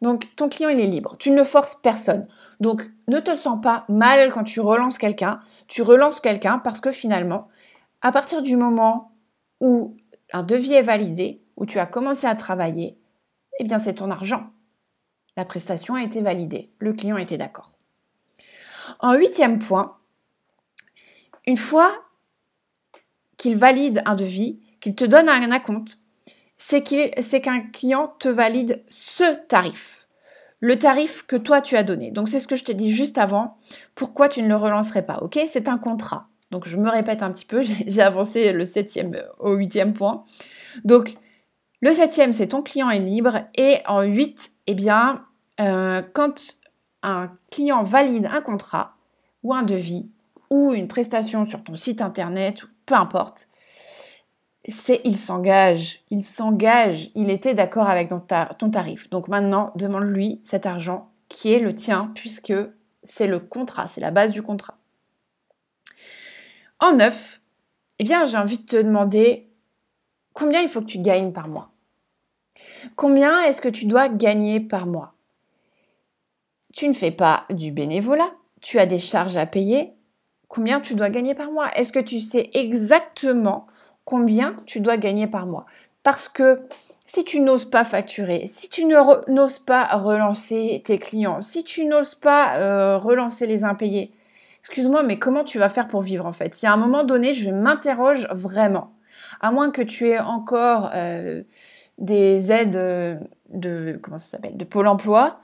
Donc, 0.00 0.34
ton 0.36 0.48
client, 0.48 0.68
il 0.68 0.80
est 0.80 0.86
libre. 0.86 1.16
Tu 1.18 1.30
ne 1.30 1.44
forces 1.44 1.74
personne. 1.74 2.26
Donc, 2.60 2.82
ne 3.08 3.18
te 3.18 3.34
sens 3.34 3.60
pas 3.60 3.84
mal 3.88 4.32
quand 4.32 4.44
tu 4.44 4.60
relances 4.60 4.98
quelqu'un. 4.98 5.40
Tu 5.66 5.82
relances 5.82 6.20
quelqu'un 6.20 6.58
parce 6.58 6.80
que 6.80 6.92
finalement, 6.92 7.48
à 8.00 8.12
partir 8.12 8.42
du 8.42 8.56
moment 8.56 9.12
où 9.60 9.96
un 10.32 10.42
devis 10.42 10.74
est 10.74 10.82
validé, 10.82 11.42
où 11.58 11.66
tu 11.66 11.78
as 11.78 11.86
commencé 11.86 12.26
à 12.26 12.36
travailler, 12.36 12.96
eh 13.58 13.64
bien, 13.64 13.78
c'est 13.78 13.94
ton 13.94 14.10
argent. 14.10 14.50
La 15.36 15.44
prestation 15.44 15.96
a 15.96 16.02
été 16.02 16.22
validée. 16.22 16.70
Le 16.78 16.92
client 16.92 17.16
était 17.16 17.36
d'accord. 17.36 17.78
En 19.00 19.14
huitième 19.14 19.58
point, 19.58 19.96
une 21.46 21.56
fois 21.56 21.92
qu'il 23.36 23.56
valide 23.56 24.02
un 24.06 24.14
devis, 24.14 24.60
qu'il 24.80 24.94
te 24.94 25.04
donne 25.04 25.28
un 25.28 25.50
acompte, 25.50 25.98
c'est 26.56 26.82
qu'un 26.82 27.60
client 27.72 28.14
te 28.18 28.28
valide 28.28 28.84
ce 28.88 29.36
tarif. 29.46 30.08
Le 30.60 30.76
tarif 30.76 31.24
que 31.26 31.36
toi 31.36 31.60
tu 31.60 31.76
as 31.76 31.84
donné. 31.84 32.10
Donc 32.10 32.28
c'est 32.28 32.40
ce 32.40 32.48
que 32.48 32.56
je 32.56 32.64
t'ai 32.64 32.74
dit 32.74 32.90
juste 32.90 33.18
avant. 33.18 33.56
Pourquoi 33.94 34.28
tu 34.28 34.42
ne 34.42 34.48
le 34.48 34.56
relancerais 34.56 35.06
pas 35.06 35.18
Ok? 35.22 35.38
C'est 35.46 35.68
un 35.68 35.78
contrat. 35.78 36.28
Donc 36.50 36.66
je 36.66 36.76
me 36.76 36.90
répète 36.90 37.22
un 37.22 37.30
petit 37.30 37.44
peu, 37.44 37.62
j'ai 37.86 38.02
avancé 38.02 38.52
le 38.52 38.64
septième 38.64 39.16
au 39.38 39.54
huitième 39.54 39.92
point. 39.92 40.24
Donc 40.84 41.14
le 41.80 41.92
septième, 41.92 42.32
c'est 42.32 42.48
ton 42.48 42.62
client 42.62 42.90
est 42.90 42.98
libre. 42.98 43.40
Et 43.54 43.78
en 43.86 44.02
huit, 44.02 44.52
eh 44.66 44.74
bien, 44.74 45.24
euh, 45.60 46.02
quand 46.12 46.56
un 47.02 47.30
client 47.50 47.82
valide 47.82 48.28
un 48.32 48.40
contrat 48.40 48.94
ou 49.42 49.54
un 49.54 49.62
devis 49.62 50.10
ou 50.50 50.72
une 50.72 50.88
prestation 50.88 51.44
sur 51.44 51.62
ton 51.62 51.74
site 51.74 52.02
internet, 52.02 52.64
peu 52.86 52.94
importe, 52.94 53.48
c'est 54.68 55.00
il 55.04 55.16
s'engage, 55.16 56.02
il 56.10 56.24
s'engage, 56.24 57.10
il 57.14 57.30
était 57.30 57.54
d'accord 57.54 57.88
avec 57.88 58.10
ton, 58.10 58.70
tarif. 58.70 59.08
Donc 59.10 59.28
maintenant, 59.28 59.72
demande-lui 59.76 60.40
cet 60.44 60.66
argent 60.66 61.10
qui 61.28 61.52
est 61.52 61.60
le 61.60 61.74
tien 61.74 62.10
puisque 62.14 62.54
c'est 63.04 63.26
le 63.26 63.38
contrat, 63.38 63.86
c'est 63.86 64.00
la 64.00 64.10
base 64.10 64.32
du 64.32 64.42
contrat. 64.42 64.76
En 66.80 66.92
neuf, 66.92 67.40
eh 67.98 68.04
bien, 68.04 68.24
j'ai 68.24 68.36
envie 68.36 68.58
de 68.58 68.66
te 68.66 68.76
demander 68.76 69.47
combien 70.32 70.60
il 70.60 70.68
faut 70.68 70.80
que 70.80 70.86
tu 70.86 70.98
gagnes 70.98 71.32
par 71.32 71.48
mois? 71.48 71.70
Combien 72.96 73.42
est-ce 73.42 73.60
que 73.60 73.68
tu 73.68 73.86
dois 73.86 74.08
gagner 74.08 74.60
par 74.60 74.86
mois? 74.86 75.14
Tu 76.72 76.88
ne 76.88 76.92
fais 76.92 77.10
pas 77.10 77.44
du 77.50 77.72
bénévolat, 77.72 78.30
tu 78.60 78.78
as 78.78 78.86
des 78.86 78.98
charges 78.98 79.36
à 79.36 79.46
payer. 79.46 79.94
Combien 80.48 80.80
tu 80.80 80.94
dois 80.94 81.10
gagner 81.10 81.34
par 81.34 81.50
mois? 81.50 81.70
Est-ce 81.74 81.92
que 81.92 81.98
tu 81.98 82.20
sais 82.20 82.50
exactement 82.54 83.66
combien 84.04 84.56
tu 84.66 84.80
dois 84.80 84.96
gagner 84.96 85.26
par 85.26 85.46
mois? 85.46 85.66
Parce 86.02 86.28
que 86.28 86.62
si 87.06 87.24
tu 87.24 87.40
n'oses 87.40 87.64
pas 87.64 87.84
facturer, 87.84 88.46
si 88.46 88.68
tu 88.68 88.84
n'oses 88.84 89.58
pas 89.58 89.84
relancer 89.96 90.82
tes 90.84 90.98
clients, 90.98 91.40
si 91.40 91.64
tu 91.64 91.86
n'oses 91.86 92.14
pas 92.14 92.56
euh, 92.56 92.98
relancer 92.98 93.46
les 93.46 93.64
impayés, 93.64 94.12
excuse-moi, 94.60 95.02
mais 95.02 95.18
comment 95.18 95.44
tu 95.44 95.58
vas 95.58 95.68
faire 95.68 95.88
pour 95.88 96.02
vivre 96.02 96.26
en 96.26 96.32
fait? 96.32 96.54
Si 96.54 96.66
à 96.66 96.72
un 96.72 96.76
moment 96.76 97.04
donné, 97.04 97.32
je 97.32 97.50
m'interroge 97.50 98.28
vraiment, 98.30 98.92
à 99.40 99.50
moins 99.50 99.70
que 99.70 99.82
tu 99.82 100.08
aies 100.08 100.20
encore 100.20 100.90
euh, 100.94 101.42
des 101.98 102.52
aides 102.52 103.28
de 103.50 103.98
comment 104.02 104.18
ça 104.18 104.32
s'appelle, 104.32 104.56
de 104.56 104.64
Pôle 104.64 104.86
Emploi, 104.86 105.40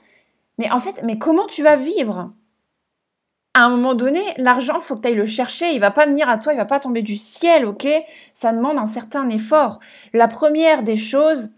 mais 0.57 0.71
en 0.71 0.79
fait, 0.79 1.01
mais 1.03 1.17
comment 1.17 1.47
tu 1.47 1.63
vas 1.63 1.75
vivre? 1.75 2.33
À 3.53 3.65
un 3.65 3.69
moment 3.69 3.93
donné, 3.93 4.21
l'argent, 4.37 4.81
faut 4.81 4.95
que 4.95 5.01
tu 5.01 5.07
ailles 5.07 5.15
le 5.15 5.25
chercher. 5.25 5.71
Il 5.71 5.79
va 5.79 5.91
pas 5.91 6.05
venir 6.05 6.27
à 6.27 6.37
toi, 6.37 6.53
il 6.53 6.57
va 6.57 6.65
pas 6.65 6.79
tomber 6.79 7.01
du 7.01 7.15
ciel, 7.15 7.65
ok? 7.65 7.87
Ça 8.33 8.51
demande 8.51 8.77
un 8.77 8.85
certain 8.85 9.29
effort. 9.29 9.79
La 10.11 10.27
première 10.27 10.83
des 10.83 10.97
choses, 10.97 11.51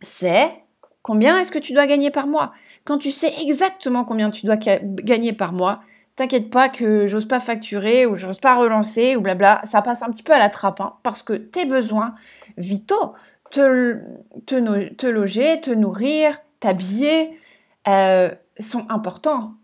c'est 0.00 0.52
combien 1.00 1.38
est-ce 1.38 1.50
que 1.50 1.58
tu 1.58 1.72
dois 1.72 1.86
gagner 1.86 2.10
par 2.10 2.26
mois? 2.26 2.52
Quand 2.84 2.98
tu 2.98 3.12
sais 3.12 3.32
exactement 3.40 4.04
combien 4.04 4.30
tu 4.30 4.44
dois 4.44 4.56
gagner 4.56 5.32
par 5.32 5.52
mois, 5.52 5.80
t'inquiète 6.16 6.50
pas 6.50 6.68
que 6.68 7.06
j'ose 7.06 7.26
pas 7.26 7.40
facturer 7.40 8.06
ou 8.06 8.14
j'ose 8.14 8.38
pas 8.38 8.56
relancer 8.56 9.16
ou 9.16 9.20
blabla. 9.20 9.62
Ça 9.64 9.82
passe 9.82 10.02
un 10.02 10.10
petit 10.10 10.22
peu 10.22 10.32
à 10.32 10.38
la 10.38 10.50
trappe, 10.50 10.80
hein, 10.80 10.94
parce 11.02 11.22
que 11.22 11.34
tes 11.34 11.64
besoins 11.66 12.14
vitaux, 12.56 13.14
te, 13.50 13.98
te, 14.46 15.06
loger, 15.06 15.60
te 15.60 15.70
nourrir, 15.70 16.38
t'habiller, 16.60 17.38
euh, 17.86 18.30
sont 18.58 18.86
importants 18.88 19.54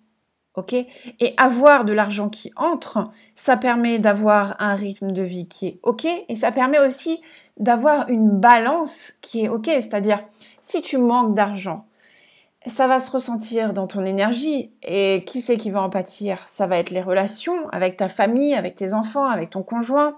ok? 0.54 0.75
Et 0.75 1.35
avoir 1.37 1.85
de 1.85 1.92
l'argent 1.92 2.28
qui 2.28 2.50
entre, 2.56 3.11
ça 3.35 3.56
permet 3.56 3.99
d'avoir 3.99 4.56
un 4.59 4.75
rythme 4.75 5.12
de 5.12 5.23
vie 5.23 5.49
qui 5.49 5.66
est 5.66 5.80
ok, 5.82 6.06
et 6.28 6.37
ça 6.37 6.52
permet 6.52 6.78
aussi 6.78 7.21
d'avoir 7.59 8.09
une 8.09 8.28
balance 8.28 9.14
qui 9.21 9.44
est 9.44 9.49
ok. 9.49 9.66
C'est-à-dire, 9.66 10.23
si 10.61 10.82
tu 10.82 10.99
manques 10.99 11.35
d'argent, 11.35 11.87
ça 12.66 12.87
va 12.87 12.99
se 12.99 13.11
ressentir 13.11 13.73
dans 13.73 13.87
ton 13.87 14.04
énergie. 14.04 14.71
Et 14.83 15.25
qui 15.26 15.40
c'est 15.40 15.57
qui 15.57 15.71
va 15.71 15.83
en 15.83 15.90
pâtir? 15.90 16.47
Ça 16.47 16.66
va 16.66 16.78
être 16.78 16.90
les 16.90 17.02
relations 17.02 17.69
avec 17.71 17.97
ta 17.97 18.09
famille, 18.09 18.54
avec 18.54 18.75
tes 18.75 18.92
enfants, 18.95 19.26
avec 19.26 19.50
ton 19.50 19.62
conjoint. 19.62 20.16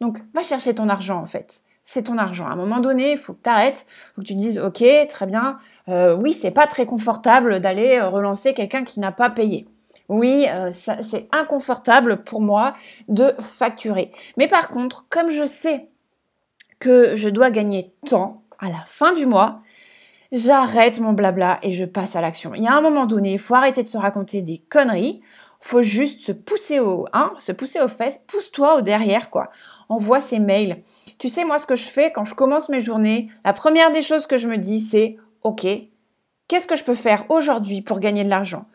Donc, 0.00 0.18
va 0.34 0.42
chercher 0.42 0.74
ton 0.74 0.88
argent 0.88 1.20
en 1.20 1.26
fait. 1.26 1.62
C'est 1.84 2.04
ton 2.04 2.18
argent. 2.18 2.46
À 2.46 2.50
un 2.50 2.56
moment 2.56 2.80
donné, 2.80 3.12
il 3.12 3.18
faut 3.18 3.32
que 3.32 3.42
tu 3.44 3.48
arrêtes, 3.48 3.86
il 3.88 4.14
faut 4.14 4.20
que 4.22 4.26
tu 4.26 4.34
te 4.34 4.40
dises, 4.40 4.58
ok, 4.58 4.84
très 5.08 5.26
bien, 5.26 5.58
euh, 5.88 6.16
oui, 6.16 6.32
c'est 6.32 6.50
pas 6.50 6.66
très 6.66 6.84
confortable 6.84 7.60
d'aller 7.60 8.00
relancer 8.00 8.54
quelqu'un 8.54 8.82
qui 8.82 8.98
n'a 8.98 9.12
pas 9.12 9.30
payé. 9.30 9.68
Oui, 10.08 10.46
euh, 10.48 10.70
c'est 10.72 11.28
inconfortable 11.32 12.22
pour 12.24 12.40
moi 12.40 12.74
de 13.08 13.34
facturer. 13.40 14.12
Mais 14.36 14.48
par 14.48 14.68
contre, 14.68 15.06
comme 15.08 15.30
je 15.30 15.46
sais 15.46 15.88
que 16.78 17.16
je 17.16 17.28
dois 17.28 17.50
gagner 17.50 17.92
tant 18.08 18.42
à 18.58 18.66
la 18.66 18.84
fin 18.86 19.12
du 19.12 19.26
mois, 19.26 19.60
j'arrête 20.32 21.00
mon 21.00 21.12
blabla 21.12 21.58
et 21.62 21.72
je 21.72 21.84
passe 21.84 22.16
à 22.16 22.20
l'action. 22.20 22.54
Il 22.54 22.62
y 22.62 22.68
a 22.68 22.74
un 22.74 22.80
moment 22.80 23.06
donné, 23.06 23.32
il 23.32 23.38
faut 23.38 23.54
arrêter 23.54 23.82
de 23.82 23.88
se 23.88 23.98
raconter 23.98 24.42
des 24.42 24.58
conneries. 24.58 25.20
Faut 25.60 25.82
juste 25.82 26.20
se 26.20 26.32
pousser 26.32 26.80
au, 26.80 27.06
hein, 27.12 27.32
se 27.38 27.50
pousser 27.50 27.80
aux 27.80 27.88
fesses. 27.88 28.20
Pousse-toi 28.26 28.76
au 28.76 28.80
derrière, 28.82 29.30
quoi. 29.30 29.50
Envoie 29.88 30.20
ces 30.20 30.38
mails. 30.38 30.82
Tu 31.18 31.28
sais, 31.28 31.44
moi, 31.44 31.58
ce 31.58 31.66
que 31.66 31.76
je 31.76 31.84
fais 31.84 32.12
quand 32.12 32.24
je 32.24 32.34
commence 32.34 32.68
mes 32.68 32.80
journées, 32.80 33.30
la 33.44 33.52
première 33.52 33.90
des 33.90 34.02
choses 34.02 34.26
que 34.26 34.36
je 34.36 34.48
me 34.48 34.58
dis, 34.58 34.80
c'est, 34.80 35.16
OK, 35.42 35.66
qu'est-ce 36.46 36.66
que 36.66 36.76
je 36.76 36.84
peux 36.84 36.94
faire 36.94 37.24
aujourd'hui 37.30 37.82
pour 37.82 38.00
gagner 38.00 38.22
de 38.22 38.28
l'argent? 38.28 38.66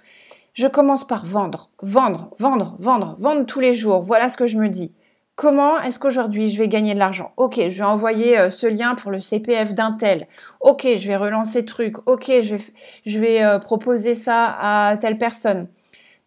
Je 0.53 0.67
commence 0.67 1.07
par 1.07 1.25
vendre, 1.25 1.69
vendre, 1.81 2.29
vendre, 2.39 2.75
vendre, 2.79 3.15
vendre 3.19 3.45
tous 3.45 3.61
les 3.61 3.73
jours. 3.73 4.01
Voilà 4.01 4.27
ce 4.27 4.35
que 4.35 4.47
je 4.47 4.57
me 4.57 4.67
dis. 4.67 4.93
Comment 5.41 5.81
est-ce 5.81 5.97
qu'aujourd'hui 5.97 6.49
je 6.49 6.57
vais 6.59 6.67
gagner 6.67 6.93
de 6.93 6.99
l'argent? 6.99 7.33
Ok, 7.35 7.55
je 7.55 7.77
vais 7.79 7.83
envoyer 7.83 8.37
euh, 8.37 8.51
ce 8.51 8.67
lien 8.67 8.93
pour 8.93 9.09
le 9.09 9.19
CPF 9.19 9.73
d'un 9.73 9.93
tel. 9.93 10.27
Ok, 10.59 10.83
je 10.83 11.07
vais 11.07 11.15
relancer 11.15 11.65
truc. 11.65 12.07
Ok, 12.07 12.31
je 12.31 13.17
vais, 13.19 13.43
euh, 13.43 13.57
proposer 13.57 14.13
ça 14.13 14.55
à 14.61 14.97
telle 14.97 15.17
personne. 15.17 15.67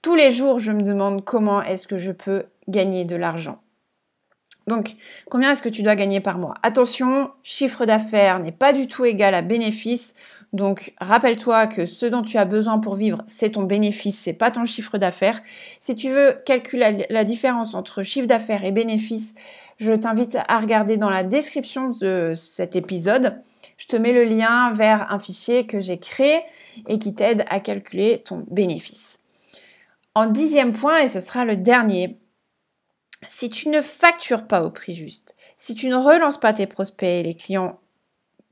Tous 0.03 0.17
les 0.17 0.33
jours, 0.33 0.59
je 0.59 0.73
me 0.73 0.83
demande 0.83 1.25
comment 1.25 1.63
est-ce 1.63 1.87
que 1.87 1.97
je 1.97 2.11
peux 2.11 2.47
gagner 2.67 3.05
de 3.05 3.15
l'argent. 3.15 3.61
Donc, 4.67 4.97
combien 5.31 5.53
est-ce 5.53 5.63
que 5.63 5.69
tu 5.69 5.85
dois 5.85 5.95
gagner 5.95 6.19
par 6.19 6.39
mois? 6.39 6.55
Attention, 6.65 7.31
chiffre 7.45 7.87
d'affaires 7.87 8.41
n'est 8.41 8.51
pas 8.51 8.73
du 8.73 8.89
tout 8.89 9.05
égal 9.05 9.37
à 9.37 9.43
bénéfice. 9.43 10.17
Donc, 10.55 10.95
rappelle-toi 11.01 11.67
que 11.67 11.85
ce 11.85 12.07
dont 12.07 12.23
tu 12.23 12.39
as 12.39 12.45
besoin 12.45 12.79
pour 12.79 12.95
vivre, 12.95 13.25
c'est 13.27 13.51
ton 13.51 13.65
bénéfice, 13.65 14.21
c'est 14.21 14.33
pas 14.33 14.53
ton 14.53 14.65
chiffre 14.65 14.99
d'affaires. 14.99 15.43
Si 15.81 15.97
tu 15.97 16.11
veux 16.11 16.37
calculer 16.47 17.05
la 17.11 17.25
différence 17.25 17.75
entre 17.75 18.05
chiffre 18.05 18.29
d'affaires 18.29 18.65
et 18.65 18.71
bénéfice, 18.71 19.35
je 19.79 19.93
t'invite 19.93 20.39
à 20.47 20.61
regarder 20.61 20.97
dans 20.97 21.11
la 21.11 21.25
description 21.25 21.91
de 21.91 22.35
cet 22.37 22.77
épisode. 22.77 23.43
je 23.77 23.89
te 23.89 23.97
mets 23.97 24.13
le 24.13 24.23
lien 24.23 24.71
vers 24.71 25.11
un 25.11 25.19
fichier 25.19 25.67
que 25.67 25.81
j'ai 25.81 25.99
créé 25.99 26.43
et 26.87 27.01
qui 27.01 27.17
t'aide 27.17 27.45
à 27.49 27.59
calculer 27.59 28.23
ton 28.25 28.45
bénéfice. 28.49 29.19
En 30.15 30.27
dixième 30.27 30.73
point, 30.73 31.01
et 31.01 31.09
ce 31.09 31.19
sera 31.19 31.45
le 31.45 31.57
dernier, 31.57 32.21
si 33.27 33.49
tu 33.49 33.71
ne 33.71 33.81
factures 33.81 34.47
pas 34.47 34.63
au 34.63 34.71
prix 34.71 34.95
juste, 34.95 35.35
si 35.57 35.75
tu 35.75 35.89
ne 35.89 35.97
relances 35.97 36.39
pas 36.39 36.53
tes 36.53 36.69
prospects 36.69 37.09
et 37.09 37.25
les 37.25 37.35
clients 37.35 37.81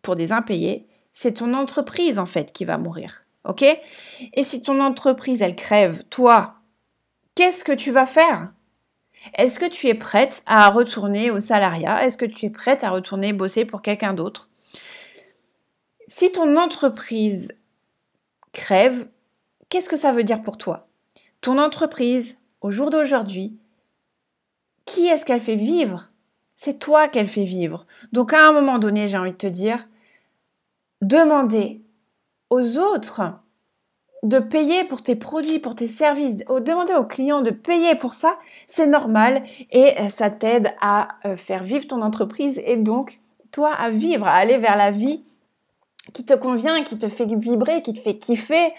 pour 0.03 0.17
des 0.17 0.33
impayés, 0.33 0.89
c'est 1.13 1.35
ton 1.35 1.55
entreprise 1.55 2.19
en 2.19 2.27
fait 2.27 2.53
qui 2.53 2.65
va 2.65 2.79
mourir. 2.79 3.25
OK? 3.45 3.65
Et 4.33 4.43
si 4.43 4.63
ton 4.63 4.81
entreprise 4.81 5.43
elle 5.43 5.57
crève, 5.57 6.05
toi, 6.05 6.55
qu'est-ce 7.35 7.65
que 7.65 7.73
tu 7.73 7.91
vas 7.91 8.07
faire? 8.07 8.53
Est-ce 9.35 9.59
que 9.59 9.67
tu 9.67 9.87
es 9.87 9.95
prête 9.95 10.43
à 10.47 10.69
retourner 10.71 11.31
au 11.31 11.41
salariat? 11.41 12.05
Est-ce 12.05 12.17
que 12.17 12.25
tu 12.25 12.47
es 12.47 12.51
prête 12.51 12.83
à 12.85 12.91
retourner 12.91 13.33
bosser 13.33 13.65
pour 13.65 13.83
quelqu'un 13.83 14.15
d'autre? 14.15 14.49
Si 16.09 16.33
ton 16.33 16.57
entreprise 16.57 17.53
crève, 18.53 19.09
qu'est-ce 19.69 19.89
que 19.89 19.97
ça 19.97 20.13
veut 20.13 20.25
dire 20.25 20.43
pour 20.43 20.59
toi? 20.59 20.89
Ton 21.41 21.59
entreprise, 21.59 22.39
au 22.61 22.71
jour 22.71 22.91
d'aujourd'hui, 22.91 23.57
qui 24.85 25.07
est-ce 25.07 25.25
qu'elle 25.25 25.41
fait 25.41 25.57
vivre? 25.57 26.11
C'est 26.55 26.79
toi 26.79 27.09
qu'elle 27.09 27.29
fait 27.29 27.45
vivre. 27.45 27.87
Donc 28.13 28.33
à 28.33 28.47
un 28.47 28.53
moment 28.53 28.79
donné, 28.79 29.09
j'ai 29.09 29.19
envie 29.19 29.33
de 29.33 29.37
te 29.37 29.47
dire, 29.47 29.89
demander 31.03 31.83
aux 32.49 32.79
autres 32.79 33.23
de 34.23 34.39
payer 34.39 34.85
pour 34.85 35.03
tes 35.03 35.17
produits, 35.17 35.59
pour 35.59 35.75
tes 35.75 35.89
services, 35.89 36.39
demander 36.39 36.95
aux 36.95 37.05
clients 37.05 37.43
de 37.43 37.51
payer 37.51 37.97
pour 37.97 38.15
ça, 38.15 38.39
c'est 38.69 38.87
normal 38.87 39.43
et 39.73 40.01
euh, 40.01 40.09
ça 40.09 40.31
t'aide 40.31 40.73
à 40.81 41.09
euh, 41.27 41.35
faire 41.35 41.65
vivre 41.65 41.87
ton 41.89 42.03
entreprise 42.03 42.63
et 42.65 42.77
donc 42.77 43.19
toi 43.51 43.73
à 43.75 43.91
vivre, 43.91 44.27
à 44.27 44.35
aller 44.35 44.59
vers 44.59 44.77
la 44.77 44.93
vie 44.93 45.25
qui 46.13 46.25
te 46.25 46.35
convient, 46.35 46.85
qui 46.85 46.99
te 46.99 47.09
fait 47.09 47.27
vibrer, 47.27 47.83
qui 47.83 47.95
te 47.95 48.01
fait 48.01 48.17
kiffer. 48.17 48.73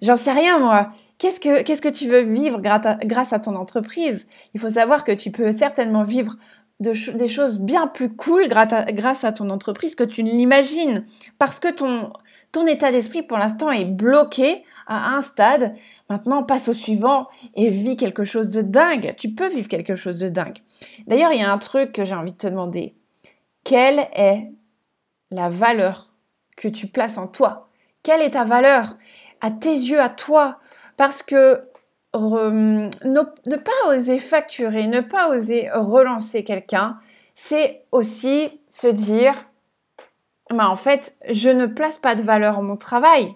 J'en 0.00 0.16
sais 0.16 0.32
rien 0.32 0.58
moi. 0.58 0.90
Qu'est-ce 1.18 1.40
que, 1.40 1.62
qu'est-ce 1.62 1.82
que 1.82 1.88
tu 1.88 2.08
veux 2.08 2.20
vivre 2.20 2.60
grâce 2.60 3.32
à, 3.32 3.38
ton 3.38 3.56
entreprise? 3.56 4.26
Il 4.54 4.60
faut 4.60 4.70
savoir 4.70 5.04
que 5.04 5.12
tu 5.12 5.30
peux 5.30 5.52
certainement 5.52 6.02
vivre 6.02 6.36
des 6.80 7.28
choses 7.28 7.60
bien 7.60 7.86
plus 7.86 8.14
cool 8.14 8.48
grâce 8.48 9.24
à, 9.24 9.32
ton 9.32 9.50
entreprise 9.50 9.94
que 9.94 10.04
tu 10.04 10.22
ne 10.22 10.30
l'imagines. 10.30 11.06
Parce 11.38 11.60
que 11.60 11.70
ton, 11.70 12.12
ton 12.52 12.66
état 12.66 12.90
d'esprit 12.90 13.22
pour 13.22 13.38
l'instant 13.38 13.70
est 13.70 13.84
bloqué 13.84 14.64
à 14.86 15.14
un 15.14 15.22
stade. 15.22 15.74
Maintenant, 16.08 16.42
passe 16.42 16.68
au 16.68 16.72
suivant 16.72 17.28
et 17.54 17.70
vis 17.70 17.96
quelque 17.96 18.24
chose 18.24 18.50
de 18.50 18.62
dingue. 18.62 19.14
Tu 19.16 19.30
peux 19.30 19.48
vivre 19.48 19.68
quelque 19.68 19.94
chose 19.94 20.18
de 20.18 20.28
dingue. 20.28 20.58
D'ailleurs, 21.06 21.32
il 21.32 21.40
y 21.40 21.44
a 21.44 21.52
un 21.52 21.58
truc 21.58 21.92
que 21.92 22.04
j'ai 22.04 22.14
envie 22.14 22.32
de 22.32 22.38
te 22.38 22.46
demander. 22.46 22.94
Quelle 23.64 24.06
est 24.14 24.52
la 25.30 25.48
valeur 25.48 26.12
que 26.56 26.68
tu 26.68 26.86
places 26.86 27.18
en 27.18 27.26
toi? 27.26 27.68
Quelle 28.02 28.20
est 28.20 28.30
ta 28.30 28.44
valeur? 28.44 28.98
À 29.40 29.50
tes 29.50 29.74
yeux, 29.74 30.00
à 30.00 30.10
toi? 30.10 30.58
Parce 30.96 31.22
que 31.22 31.68
ne, 32.14 33.56
pas 33.56 33.72
oser 33.88 34.18
facturer, 34.18 34.86
ne 34.86 35.00
pas 35.00 35.28
oser 35.28 35.68
relancer 35.72 36.44
quelqu'un, 36.44 36.98
c'est 37.34 37.84
aussi 37.92 38.60
se 38.68 38.86
dire, 38.86 39.34
bah 40.50 40.68
en 40.68 40.76
fait, 40.76 41.14
je 41.30 41.48
ne 41.48 41.66
place 41.66 41.98
pas 41.98 42.14
de 42.14 42.22
valeur 42.22 42.58
en 42.58 42.62
mon 42.62 42.76
travail. 42.76 43.34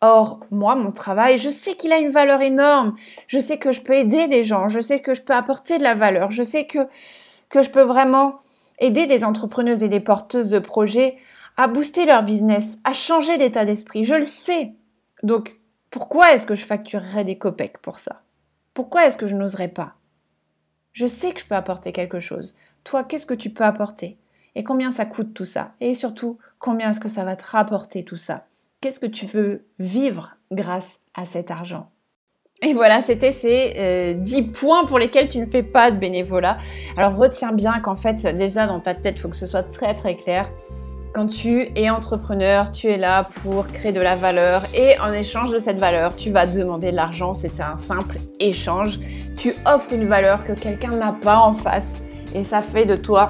Or, 0.00 0.40
moi, 0.50 0.76
mon 0.76 0.92
travail, 0.92 1.38
je 1.38 1.50
sais 1.50 1.74
qu'il 1.74 1.92
a 1.92 1.98
une 1.98 2.10
valeur 2.10 2.40
énorme. 2.40 2.94
Je 3.26 3.40
sais 3.40 3.58
que 3.58 3.72
je 3.72 3.80
peux 3.80 3.94
aider 3.94 4.28
des 4.28 4.44
gens. 4.44 4.68
Je 4.68 4.78
sais 4.80 5.00
que 5.00 5.12
je 5.12 5.22
peux 5.22 5.34
apporter 5.34 5.76
de 5.78 5.82
la 5.82 5.94
valeur. 5.94 6.30
Je 6.30 6.44
sais 6.44 6.66
que, 6.66 6.78
que 7.48 7.62
je 7.62 7.70
peux 7.70 7.82
vraiment 7.82 8.38
aider 8.78 9.06
des 9.06 9.24
entrepreneuses 9.24 9.82
et 9.82 9.88
des 9.88 9.98
porteuses 9.98 10.50
de 10.50 10.60
projets 10.60 11.18
à 11.56 11.66
booster 11.66 12.06
leur 12.06 12.22
business, 12.22 12.78
à 12.84 12.92
changer 12.92 13.36
d'état 13.38 13.64
d'esprit. 13.64 14.04
Je 14.04 14.14
le 14.14 14.22
sais. 14.22 14.74
Donc, 15.24 15.58
pourquoi 15.90 16.32
est-ce 16.32 16.46
que 16.46 16.54
je 16.54 16.64
facturerais 16.64 17.24
des 17.24 17.38
copecs 17.38 17.78
pour 17.78 17.98
ça? 17.98 18.22
Pourquoi 18.74 19.06
est-ce 19.06 19.18
que 19.18 19.26
je 19.26 19.34
n'oserais 19.34 19.68
pas? 19.68 19.94
Je 20.92 21.06
sais 21.06 21.32
que 21.32 21.40
je 21.40 21.46
peux 21.46 21.54
apporter 21.54 21.92
quelque 21.92 22.20
chose. 22.20 22.54
Toi, 22.84 23.04
qu'est-ce 23.04 23.26
que 23.26 23.34
tu 23.34 23.50
peux 23.50 23.64
apporter? 23.64 24.18
Et 24.54 24.64
combien 24.64 24.90
ça 24.90 25.06
coûte 25.06 25.34
tout 25.34 25.44
ça? 25.44 25.72
Et 25.80 25.94
surtout, 25.94 26.38
combien 26.58 26.90
est-ce 26.90 27.00
que 27.00 27.08
ça 27.08 27.24
va 27.24 27.36
te 27.36 27.44
rapporter 27.44 28.04
tout 28.04 28.16
ça? 28.16 28.46
Qu'est-ce 28.80 29.00
que 29.00 29.06
tu 29.06 29.26
veux 29.26 29.64
vivre 29.78 30.36
grâce 30.50 31.00
à 31.14 31.24
cet 31.24 31.50
argent? 31.50 31.90
Et 32.62 32.74
voilà, 32.74 33.00
c'était 33.02 33.32
ces 33.32 34.14
10 34.18 34.40
euh, 34.40 34.52
points 34.52 34.84
pour 34.84 34.98
lesquels 34.98 35.28
tu 35.28 35.38
ne 35.38 35.46
fais 35.46 35.62
pas 35.62 35.90
de 35.90 35.96
bénévolat. 35.96 36.58
Alors 36.96 37.14
retiens 37.14 37.52
bien 37.52 37.78
qu'en 37.80 37.94
fait, 37.94 38.26
déjà 38.36 38.66
dans 38.66 38.80
ta 38.80 38.94
tête, 38.94 39.16
il 39.16 39.20
faut 39.20 39.28
que 39.28 39.36
ce 39.36 39.46
soit 39.46 39.62
très 39.62 39.94
très 39.94 40.16
clair. 40.16 40.50
Quand 41.18 41.26
tu 41.26 41.68
es 41.74 41.90
entrepreneur, 41.90 42.70
tu 42.70 42.86
es 42.86 42.96
là 42.96 43.24
pour 43.42 43.66
créer 43.66 43.90
de 43.90 44.00
la 44.00 44.14
valeur 44.14 44.62
et 44.72 44.96
en 45.00 45.10
échange 45.10 45.50
de 45.50 45.58
cette 45.58 45.80
valeur, 45.80 46.14
tu 46.14 46.30
vas 46.30 46.46
demander 46.46 46.92
de 46.92 46.96
l'argent. 46.96 47.34
C'est 47.34 47.60
un 47.60 47.76
simple 47.76 48.18
échange. 48.38 49.00
Tu 49.36 49.52
offres 49.66 49.92
une 49.92 50.06
valeur 50.06 50.44
que 50.44 50.52
quelqu'un 50.52 50.90
n'a 50.90 51.10
pas 51.10 51.38
en 51.38 51.54
face 51.54 52.04
et 52.36 52.44
ça 52.44 52.62
fait 52.62 52.84
de 52.84 52.94
toi 52.94 53.26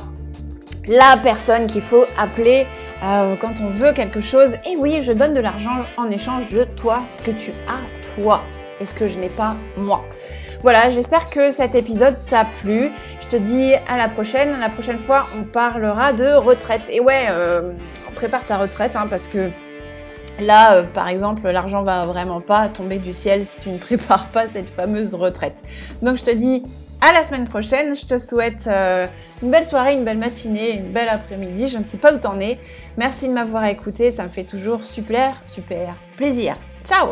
la 0.87 1.17
personne 1.23 1.67
qu'il 1.67 1.81
faut 1.81 2.05
appeler 2.19 2.67
euh, 3.03 3.37
quand 3.41 3.55
on 3.63 3.71
veut 3.71 3.95
quelque 3.95 4.21
chose. 4.21 4.57
Et 4.71 4.77
oui, 4.77 5.01
je 5.01 5.13
donne 5.13 5.33
de 5.33 5.41
l'argent 5.41 5.79
en 5.97 6.11
échange 6.11 6.53
de 6.53 6.65
toi, 6.65 7.01
ce 7.17 7.23
que 7.23 7.31
tu 7.31 7.53
as 7.67 8.21
toi 8.21 8.43
et 8.83 8.85
ce 8.85 8.93
que 8.93 9.09
je 9.09 9.19
n'ai 9.19 9.31
pas 9.31 9.57
moi. 9.79 10.05
Voilà, 10.61 10.91
j'espère 10.91 11.31
que 11.31 11.53
cet 11.53 11.77
épisode 11.77 12.17
t'a 12.27 12.45
plu. 12.61 12.91
Je 13.23 13.37
te 13.37 13.41
dis 13.41 13.75
à 13.89 13.97
la 13.97 14.09
prochaine. 14.09 14.59
La 14.59 14.69
prochaine 14.69 14.99
fois, 14.99 15.27
on 15.39 15.45
parlera 15.45 16.13
de 16.13 16.35
retraite. 16.35 16.83
Et 16.91 17.01
ouais, 17.01 17.27
euh, 17.31 17.73
prépare 18.15 18.45
ta 18.45 18.57
retraite 18.57 18.97
hein, 18.97 19.07
parce 19.09 19.29
que 19.29 19.51
là, 20.41 20.75
euh, 20.75 20.83
par 20.83 21.09
exemple, 21.09 21.49
l'argent 21.49 21.85
va 21.85 22.07
vraiment 22.07 22.41
pas 22.41 22.69
tomber 22.69 22.99
du 22.99 23.13
ciel 23.13 23.45
si 23.45 23.61
tu 23.61 23.71
ne 23.71 23.79
prépares 23.79 24.27
pas 24.29 24.49
cette 24.49 24.69
fameuse 24.69 25.15
retraite. 25.15 25.63
Donc 26.03 26.17
je 26.17 26.25
te 26.25 26.31
dis 26.35 26.65
à 27.01 27.13
la 27.13 27.23
semaine 27.23 27.47
prochaine. 27.47 27.95
Je 27.95 28.07
te 28.07 28.19
souhaite 28.19 28.67
euh, 28.67 29.07
une 29.43 29.53
belle 29.53 29.65
soirée, 29.65 29.95
une 29.95 30.05
belle 30.05 30.19
matinée, 30.19 30.73
une 30.73 30.91
belle 30.91 31.09
après-midi. 31.09 31.69
Je 31.69 31.79
ne 31.79 31.85
sais 31.85 31.99
pas 31.99 32.13
où 32.13 32.19
t'en 32.19 32.41
es. 32.41 32.59
Merci 32.97 33.29
de 33.29 33.33
m'avoir 33.33 33.65
écouté. 33.67 34.11
Ça 34.11 34.25
me 34.25 34.29
fait 34.29 34.45
toujours 34.45 34.83
super, 34.83 35.41
super 35.47 35.95
plaisir. 36.17 36.57
Ciao 36.85 37.11